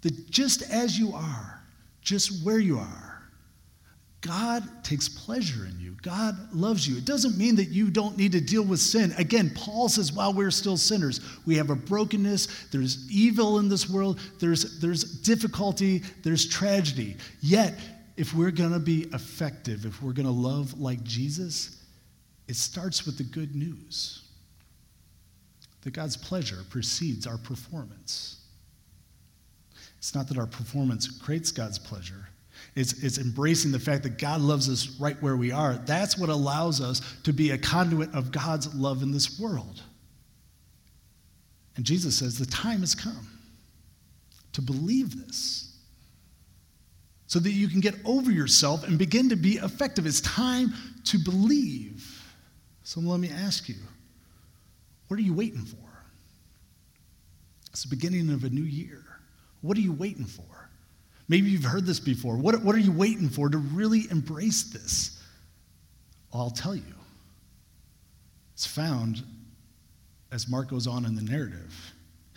That 0.00 0.30
just 0.30 0.62
as 0.70 0.98
you 0.98 1.12
are, 1.12 1.62
just 2.00 2.42
where 2.42 2.58
you 2.58 2.78
are, 2.78 3.07
God 4.20 4.64
takes 4.82 5.08
pleasure 5.08 5.66
in 5.66 5.78
you. 5.78 5.96
God 6.02 6.36
loves 6.52 6.88
you. 6.88 6.96
It 6.96 7.04
doesn't 7.04 7.38
mean 7.38 7.54
that 7.56 7.66
you 7.68 7.88
don't 7.88 8.16
need 8.16 8.32
to 8.32 8.40
deal 8.40 8.64
with 8.64 8.80
sin. 8.80 9.12
Again, 9.16 9.52
Paul 9.54 9.88
says 9.88 10.12
while 10.12 10.32
we're 10.32 10.50
still 10.50 10.76
sinners, 10.76 11.20
we 11.46 11.54
have 11.56 11.70
a 11.70 11.76
brokenness, 11.76 12.66
there's 12.72 13.08
evil 13.10 13.58
in 13.60 13.68
this 13.68 13.88
world, 13.88 14.18
there's, 14.40 14.80
there's 14.80 15.04
difficulty, 15.20 16.02
there's 16.24 16.48
tragedy. 16.48 17.16
Yet, 17.40 17.78
if 18.16 18.34
we're 18.34 18.50
going 18.50 18.72
to 18.72 18.80
be 18.80 19.02
effective, 19.12 19.86
if 19.86 20.02
we're 20.02 20.12
going 20.12 20.26
to 20.26 20.32
love 20.32 20.80
like 20.80 21.04
Jesus, 21.04 21.84
it 22.48 22.56
starts 22.56 23.06
with 23.06 23.18
the 23.18 23.24
good 23.24 23.54
news 23.54 24.24
that 25.82 25.92
God's 25.92 26.16
pleasure 26.16 26.64
precedes 26.70 27.26
our 27.26 27.38
performance. 27.38 28.40
It's 29.98 30.14
not 30.14 30.28
that 30.28 30.38
our 30.38 30.46
performance 30.46 31.06
creates 31.20 31.52
God's 31.52 31.78
pleasure, 31.78 32.28
It's, 32.74 33.02
it's 33.02 33.18
embracing 33.18 33.72
the 33.72 33.78
fact 33.78 34.02
that 34.04 34.18
God 34.18 34.40
loves 34.40 34.68
us 34.68 34.98
right 35.00 35.20
where 35.22 35.36
we 35.36 35.50
are. 35.50 35.74
That's 35.74 36.16
what 36.16 36.28
allows 36.28 36.80
us 36.80 37.02
to 37.24 37.32
be 37.32 37.50
a 37.50 37.58
conduit 37.58 38.14
of 38.14 38.30
God's 38.30 38.72
love 38.74 39.02
in 39.02 39.10
this 39.10 39.38
world. 39.40 39.82
And 41.76 41.84
Jesus 41.84 42.18
says 42.18 42.38
the 42.38 42.46
time 42.46 42.80
has 42.80 42.94
come 42.94 43.28
to 44.52 44.62
believe 44.62 45.26
this 45.26 45.76
so 47.26 47.38
that 47.38 47.50
you 47.50 47.68
can 47.68 47.80
get 47.80 47.94
over 48.04 48.30
yourself 48.30 48.86
and 48.86 48.98
begin 48.98 49.28
to 49.28 49.36
be 49.36 49.58
effective. 49.58 50.06
It's 50.06 50.20
time 50.22 50.72
to 51.04 51.18
believe. 51.18 52.04
So 52.82 53.00
let 53.00 53.20
me 53.20 53.30
ask 53.30 53.68
you 53.68 53.76
what 55.08 55.18
are 55.18 55.22
you 55.22 55.34
waiting 55.34 55.64
for? 55.64 55.76
It's 57.70 57.82
the 57.82 57.94
beginning 57.94 58.30
of 58.30 58.44
a 58.44 58.50
new 58.50 58.62
year. 58.62 59.04
What 59.60 59.76
are 59.76 59.80
you 59.80 59.92
waiting 59.92 60.24
for? 60.24 60.67
Maybe 61.28 61.50
you've 61.50 61.64
heard 61.64 61.84
this 61.84 62.00
before. 62.00 62.36
What, 62.36 62.62
what 62.62 62.74
are 62.74 62.80
you 62.80 62.92
waiting 62.92 63.28
for 63.28 63.48
to 63.48 63.58
really 63.58 64.06
embrace 64.10 64.64
this? 64.64 65.22
I'll 66.32 66.50
tell 66.50 66.74
you. 66.74 66.82
It's 68.54 68.66
found 68.66 69.22
as 70.32 70.48
Mark 70.48 70.68
goes 70.68 70.86
on 70.86 71.04
in 71.04 71.14
the 71.14 71.22
narrative. 71.22 71.74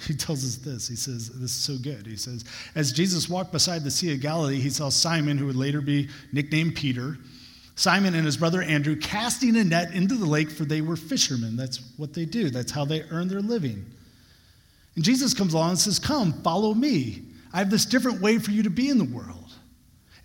He 0.08 0.16
tells 0.16 0.44
us 0.44 0.56
this. 0.56 0.88
He 0.88 0.96
says, 0.96 1.30
This 1.30 1.52
is 1.52 1.64
so 1.64 1.78
good. 1.78 2.08
He 2.08 2.16
says, 2.16 2.44
As 2.74 2.92
Jesus 2.92 3.30
walked 3.30 3.52
beside 3.52 3.84
the 3.84 3.92
Sea 3.92 4.16
of 4.16 4.20
Galilee, 4.20 4.60
he 4.60 4.72
saw 4.72 4.90
Simon, 4.90 5.38
who 5.38 5.46
would 5.46 5.56
later 5.56 5.80
be 5.80 6.10
nicknamed 6.34 6.76
Peter, 6.76 7.20
Simon 7.76 8.16
and 8.16 8.26
his 8.26 8.36
brother 8.36 8.64
Andrew 8.64 8.96
casting 8.96 9.56
a 9.58 9.64
net 9.64 9.94
into 9.94 10.16
the 10.16 10.26
lake, 10.26 10.50
for 10.50 10.66
they 10.66 10.82
were 10.82 10.96
fishermen. 10.96 11.56
That's 11.56 11.82
what 11.98 12.14
they 12.14 12.26
do, 12.26 12.50
that's 12.50 12.72
how 12.72 12.84
they 12.84 13.04
earn 13.12 13.28
their 13.28 13.42
living. 13.42 13.86
And 14.96 15.06
Jesus 15.06 15.36
comes 15.36 15.54
along 15.54 15.70
and 15.70 15.80
says, 15.80 16.00
Come, 16.00 16.34
follow 16.42 16.74
me. 16.74 17.22
I 17.54 17.60
have 17.60 17.70
this 17.70 17.86
different 17.86 18.22
way 18.22 18.40
for 18.40 18.52
you 18.52 18.64
to 18.64 18.70
be 18.70 18.90
in 18.90 18.98
the 18.98 19.04
world. 19.04 19.54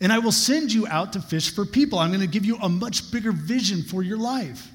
And 0.00 0.12
I 0.12 0.18
will 0.18 0.32
send 0.32 0.72
you 0.72 0.86
out 0.86 1.14
to 1.14 1.20
fish 1.20 1.54
for 1.54 1.64
people. 1.64 1.98
I'm 1.98 2.10
going 2.10 2.20
to 2.20 2.26
give 2.26 2.44
you 2.44 2.56
a 2.56 2.68
much 2.68 3.10
bigger 3.10 3.32
vision 3.32 3.82
for 3.82 4.02
your 4.02 4.18
life. 4.18 4.70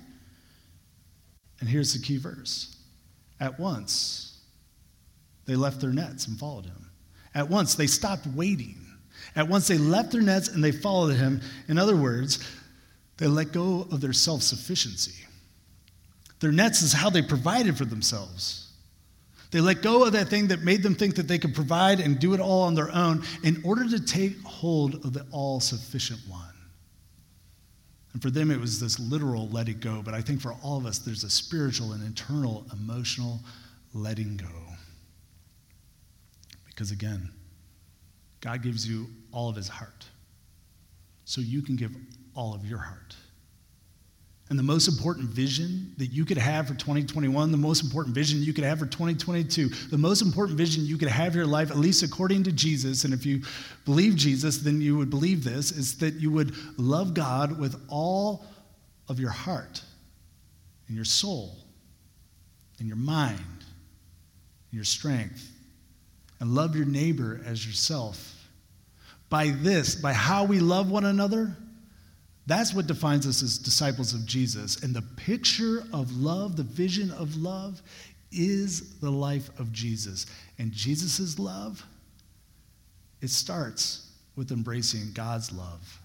And 1.60 1.70
here's 1.70 1.94
the 1.94 2.00
key 2.00 2.18
verse 2.18 2.76
At 3.40 3.60
once, 3.60 4.40
they 5.46 5.56
left 5.56 5.80
their 5.80 5.92
nets 5.92 6.28
and 6.28 6.40
followed 6.40 6.66
him. 6.66 6.90
At 7.34 7.50
once, 7.50 7.76
they 7.76 7.88
stopped 7.88 8.28
waiting. 8.28 8.78
At 9.36 9.48
once, 9.48 9.68
they 9.68 9.78
left 9.78 10.12
their 10.12 10.22
nets 10.22 10.50
and 10.50 10.64
they 10.64 10.72
followed 10.72 11.16
him. 11.16 11.42
In 11.68 11.78
other 11.78 11.96
words, 11.96 12.40
they 13.18 13.28
let 13.28 13.52
go 13.52 13.88
of 13.92 14.02
their 14.02 14.14
self 14.14 14.42
sufficiency. 14.42 15.26
Their 16.40 16.52
nets 16.52 16.82
is 16.82 16.92
how 16.92 17.12
they 17.12 17.22
provided 17.22 17.78
for 17.78 17.86
themselves. 17.86 18.71
They 19.52 19.60
let 19.60 19.82
go 19.82 20.06
of 20.06 20.14
that 20.14 20.30
thing 20.30 20.48
that 20.48 20.62
made 20.62 20.82
them 20.82 20.96
think 20.96 21.16
that 21.16 21.28
they 21.28 21.38
could 21.38 21.54
provide 21.54 22.00
and 22.00 22.20
do 22.20 22.34
it 22.34 22.40
all 22.40 22.62
on 22.62 22.74
their 22.74 22.90
own 22.96 23.24
in 23.44 23.62
order 23.66 23.88
to 23.90 24.00
take 24.00 24.42
hold 24.44 24.96
of 25.06 25.12
the 25.14 25.26
all 25.32 25.60
sufficient 25.60 26.22
one. 26.28 26.54
And 28.14 28.22
for 28.22 28.30
them, 28.30 28.50
it 28.50 28.60
was 28.60 28.80
this 28.80 29.00
literal 29.00 29.50
let 29.50 29.70
it 29.70 29.80
go. 29.80 30.02
But 30.02 30.14
I 30.14 30.22
think 30.22 30.42
for 30.42 30.54
all 30.64 30.78
of 30.78 30.86
us, 30.86 31.00
there's 31.00 31.24
a 31.24 31.30
spiritual 31.30 31.94
and 31.94 32.04
internal, 32.04 32.66
emotional 32.72 33.40
letting 33.94 34.38
go. 34.38 34.48
Because 36.68 36.92
again, 36.92 37.30
God 38.40 38.64
gives 38.64 38.88
you 38.88 39.08
all 39.32 39.50
of 39.50 39.56
his 39.56 39.68
heart. 39.68 40.06
So 41.26 41.42
you 41.42 41.62
can 41.62 41.76
give 41.76 41.96
all 42.36 42.54
of 42.54 42.66
your 42.66 42.80
heart. 42.80 43.16
And 44.52 44.60
the 44.60 44.64
most 44.64 44.90
important 44.90 45.30
vision 45.30 45.94
that 45.96 46.08
you 46.08 46.26
could 46.26 46.38
have 46.38 46.68
for 46.68 46.74
2021, 46.74 47.52
the 47.52 47.58
most 47.58 47.86
important 47.86 48.14
vision 48.14 48.44
you 48.44 48.52
could 48.52 48.66
have 48.66 48.80
for 48.80 48.86
2022, 48.86 49.70
the 49.90 49.98
most 49.98 50.22
important 50.22 50.58
vision 50.58 50.86
you 50.86 50.98
could 50.98 51.08
have 51.08 51.32
in 51.32 51.38
your 51.38 51.46
life, 51.48 51.72
at 51.72 51.78
least 51.78 52.04
according 52.04 52.44
to 52.44 52.52
Jesus, 52.52 53.06
and 53.06 53.14
if 53.14 53.26
you 53.26 53.44
believe 53.86 54.18
Jesus, 54.18 54.58
then 54.58 54.82
you 54.82 54.98
would 54.98 55.10
believe 55.10 55.46
this, 55.46 55.72
is 55.72 55.98
that 56.00 56.16
you 56.16 56.32
would 56.32 56.54
love 56.78 57.14
God 57.14 57.62
with 57.62 57.82
all 57.88 58.46
of 59.08 59.22
your 59.22 59.30
heart 59.30 59.82
and 60.90 60.98
your 60.98 61.06
soul 61.06 61.56
and 62.80 62.90
your 62.90 62.98
mind 62.98 63.40
and 63.40 64.74
your 64.74 64.84
strength, 64.84 65.50
and 66.42 66.54
love 66.54 66.76
your 66.76 66.84
neighbor 66.84 67.40
as 67.46 67.66
yourself. 67.66 68.50
By 69.30 69.52
this, 69.52 69.96
by 69.96 70.12
how 70.12 70.44
we 70.44 70.60
love 70.60 70.92
one 70.92 71.06
another, 71.06 71.56
that's 72.48 72.74
what 72.74 72.88
defines 72.88 73.28
us 73.28 73.44
as 73.44 73.58
disciples 73.58 74.14
of 74.14 74.26
Jesus. 74.26 74.82
And 74.84 74.96
the 74.96 75.04
picture 75.16 75.84
of 75.94 76.12
love, 76.12 76.56
the 76.56 76.64
vision 76.64 77.12
of 77.12 77.36
love, 77.38 77.82
is 78.32 79.00
the 79.00 79.12
life 79.12 79.50
of 79.60 79.72
Jesus. 79.72 80.26
And 80.58 80.72
Jesus' 80.72 81.38
love, 81.38 81.86
it 83.22 83.30
starts 83.30 84.10
with 84.36 84.52
embracing 84.52 85.12
God's 85.14 85.52
love 85.52 86.00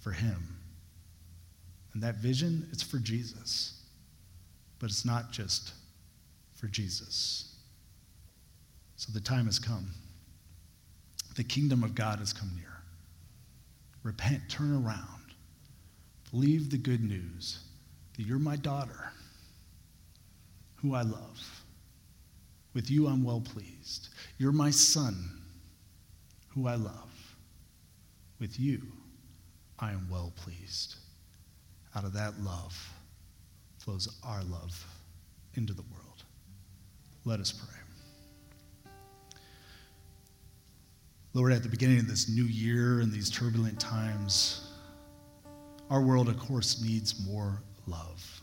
for 0.00 0.12
him. 0.12 0.56
And 1.92 2.02
that 2.02 2.16
vision, 2.16 2.66
it's 2.72 2.82
for 2.82 2.98
Jesus. 2.98 3.82
But 4.78 4.90
it's 4.90 5.04
not 5.04 5.30
just 5.30 5.72
for 6.54 6.68
Jesus. 6.68 7.54
So 8.96 9.12
the 9.12 9.20
time 9.20 9.46
has 9.46 9.58
come. 9.58 9.90
The 11.36 11.44
kingdom 11.44 11.82
of 11.84 11.94
God 11.94 12.20
has 12.20 12.32
come 12.32 12.50
near. 12.56 12.64
Repent, 14.02 14.48
turn 14.48 14.72
around 14.72 15.23
Believe 16.34 16.68
the 16.68 16.78
good 16.78 17.04
news 17.04 17.60
that 18.16 18.26
you're 18.26 18.40
my 18.40 18.56
daughter, 18.56 19.12
who 20.74 20.92
I 20.92 21.02
love. 21.02 21.62
With 22.72 22.90
you, 22.90 23.06
I'm 23.06 23.22
well 23.22 23.40
pleased. 23.40 24.08
You're 24.38 24.50
my 24.50 24.70
son, 24.70 25.14
who 26.48 26.66
I 26.66 26.74
love. 26.74 27.36
With 28.40 28.58
you, 28.58 28.82
I 29.78 29.92
am 29.92 30.08
well 30.10 30.32
pleased. 30.34 30.96
Out 31.94 32.02
of 32.02 32.12
that 32.14 32.40
love 32.40 32.76
flows 33.78 34.08
our 34.24 34.42
love 34.42 34.84
into 35.54 35.72
the 35.72 35.82
world. 35.82 36.24
Let 37.24 37.38
us 37.38 37.52
pray. 37.52 38.90
Lord, 41.32 41.52
at 41.52 41.62
the 41.62 41.68
beginning 41.68 42.00
of 42.00 42.08
this 42.08 42.28
new 42.28 42.46
year 42.46 42.98
and 42.98 43.12
these 43.12 43.30
turbulent 43.30 43.78
times, 43.78 44.73
our 45.90 46.00
world, 46.00 46.28
of 46.28 46.38
course, 46.38 46.82
needs 46.82 47.26
more 47.26 47.62
love. 47.86 48.42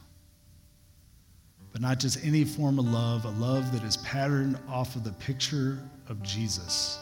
But 1.72 1.82
not 1.82 2.00
just 2.00 2.24
any 2.26 2.44
form 2.44 2.80
of 2.80 2.86
love, 2.86 3.26
a 3.26 3.30
love 3.30 3.72
that 3.72 3.84
is 3.84 3.98
patterned 3.98 4.58
off 4.68 4.96
of 4.96 5.04
the 5.04 5.14
picture 5.14 5.80
of 6.10 6.22
Jesus 6.22 7.00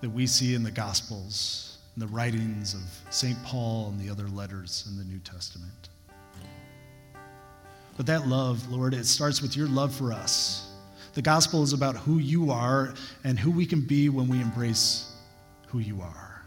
that 0.00 0.10
we 0.10 0.26
see 0.26 0.54
in 0.54 0.62
the 0.62 0.70
Gospels, 0.70 1.78
in 1.94 2.00
the 2.00 2.06
writings 2.08 2.74
of 2.74 2.80
St. 3.12 3.40
Paul 3.44 3.88
and 3.88 4.00
the 4.00 4.10
other 4.10 4.28
letters 4.28 4.88
in 4.90 4.96
the 4.96 5.04
New 5.04 5.20
Testament. 5.20 5.90
But 7.96 8.06
that 8.06 8.26
love, 8.26 8.68
Lord, 8.70 8.94
it 8.94 9.06
starts 9.06 9.42
with 9.42 9.56
your 9.56 9.68
love 9.68 9.94
for 9.94 10.12
us. 10.12 10.70
The 11.14 11.22
gospel 11.22 11.62
is 11.62 11.74
about 11.74 11.94
who 11.94 12.18
you 12.18 12.50
are 12.50 12.94
and 13.22 13.38
who 13.38 13.50
we 13.50 13.66
can 13.66 13.82
be 13.82 14.08
when 14.08 14.28
we 14.28 14.40
embrace 14.40 15.14
who 15.68 15.78
you 15.78 16.00
are. 16.00 16.42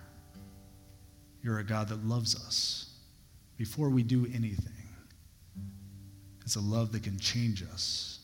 You're 1.44 1.60
a 1.60 1.64
God 1.64 1.88
that 1.90 2.04
loves 2.04 2.36
us 2.36 2.85
before 3.58 3.90
we 3.90 4.04
do 4.04 4.26
anything. 4.34 4.72
It's 6.44 6.56
a 6.56 6.62
love 6.62 6.92
that 6.92 7.04
can 7.04 7.18
change 7.20 7.64
us 7.64 8.20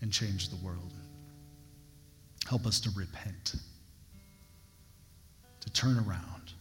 and 0.00 0.12
change 0.12 0.48
the 0.48 0.56
world. 0.56 0.92
Help 2.48 2.66
us 2.66 2.80
to 2.80 2.90
repent, 2.96 3.54
to 5.60 5.70
turn 5.70 5.98
around 5.98 6.52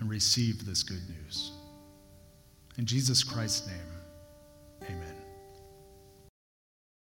and 0.00 0.08
receive 0.08 0.64
this 0.64 0.82
good 0.82 1.02
news. 1.08 1.52
In 2.78 2.86
Jesus 2.86 3.24
Christ's 3.24 3.66
name. 3.66 3.96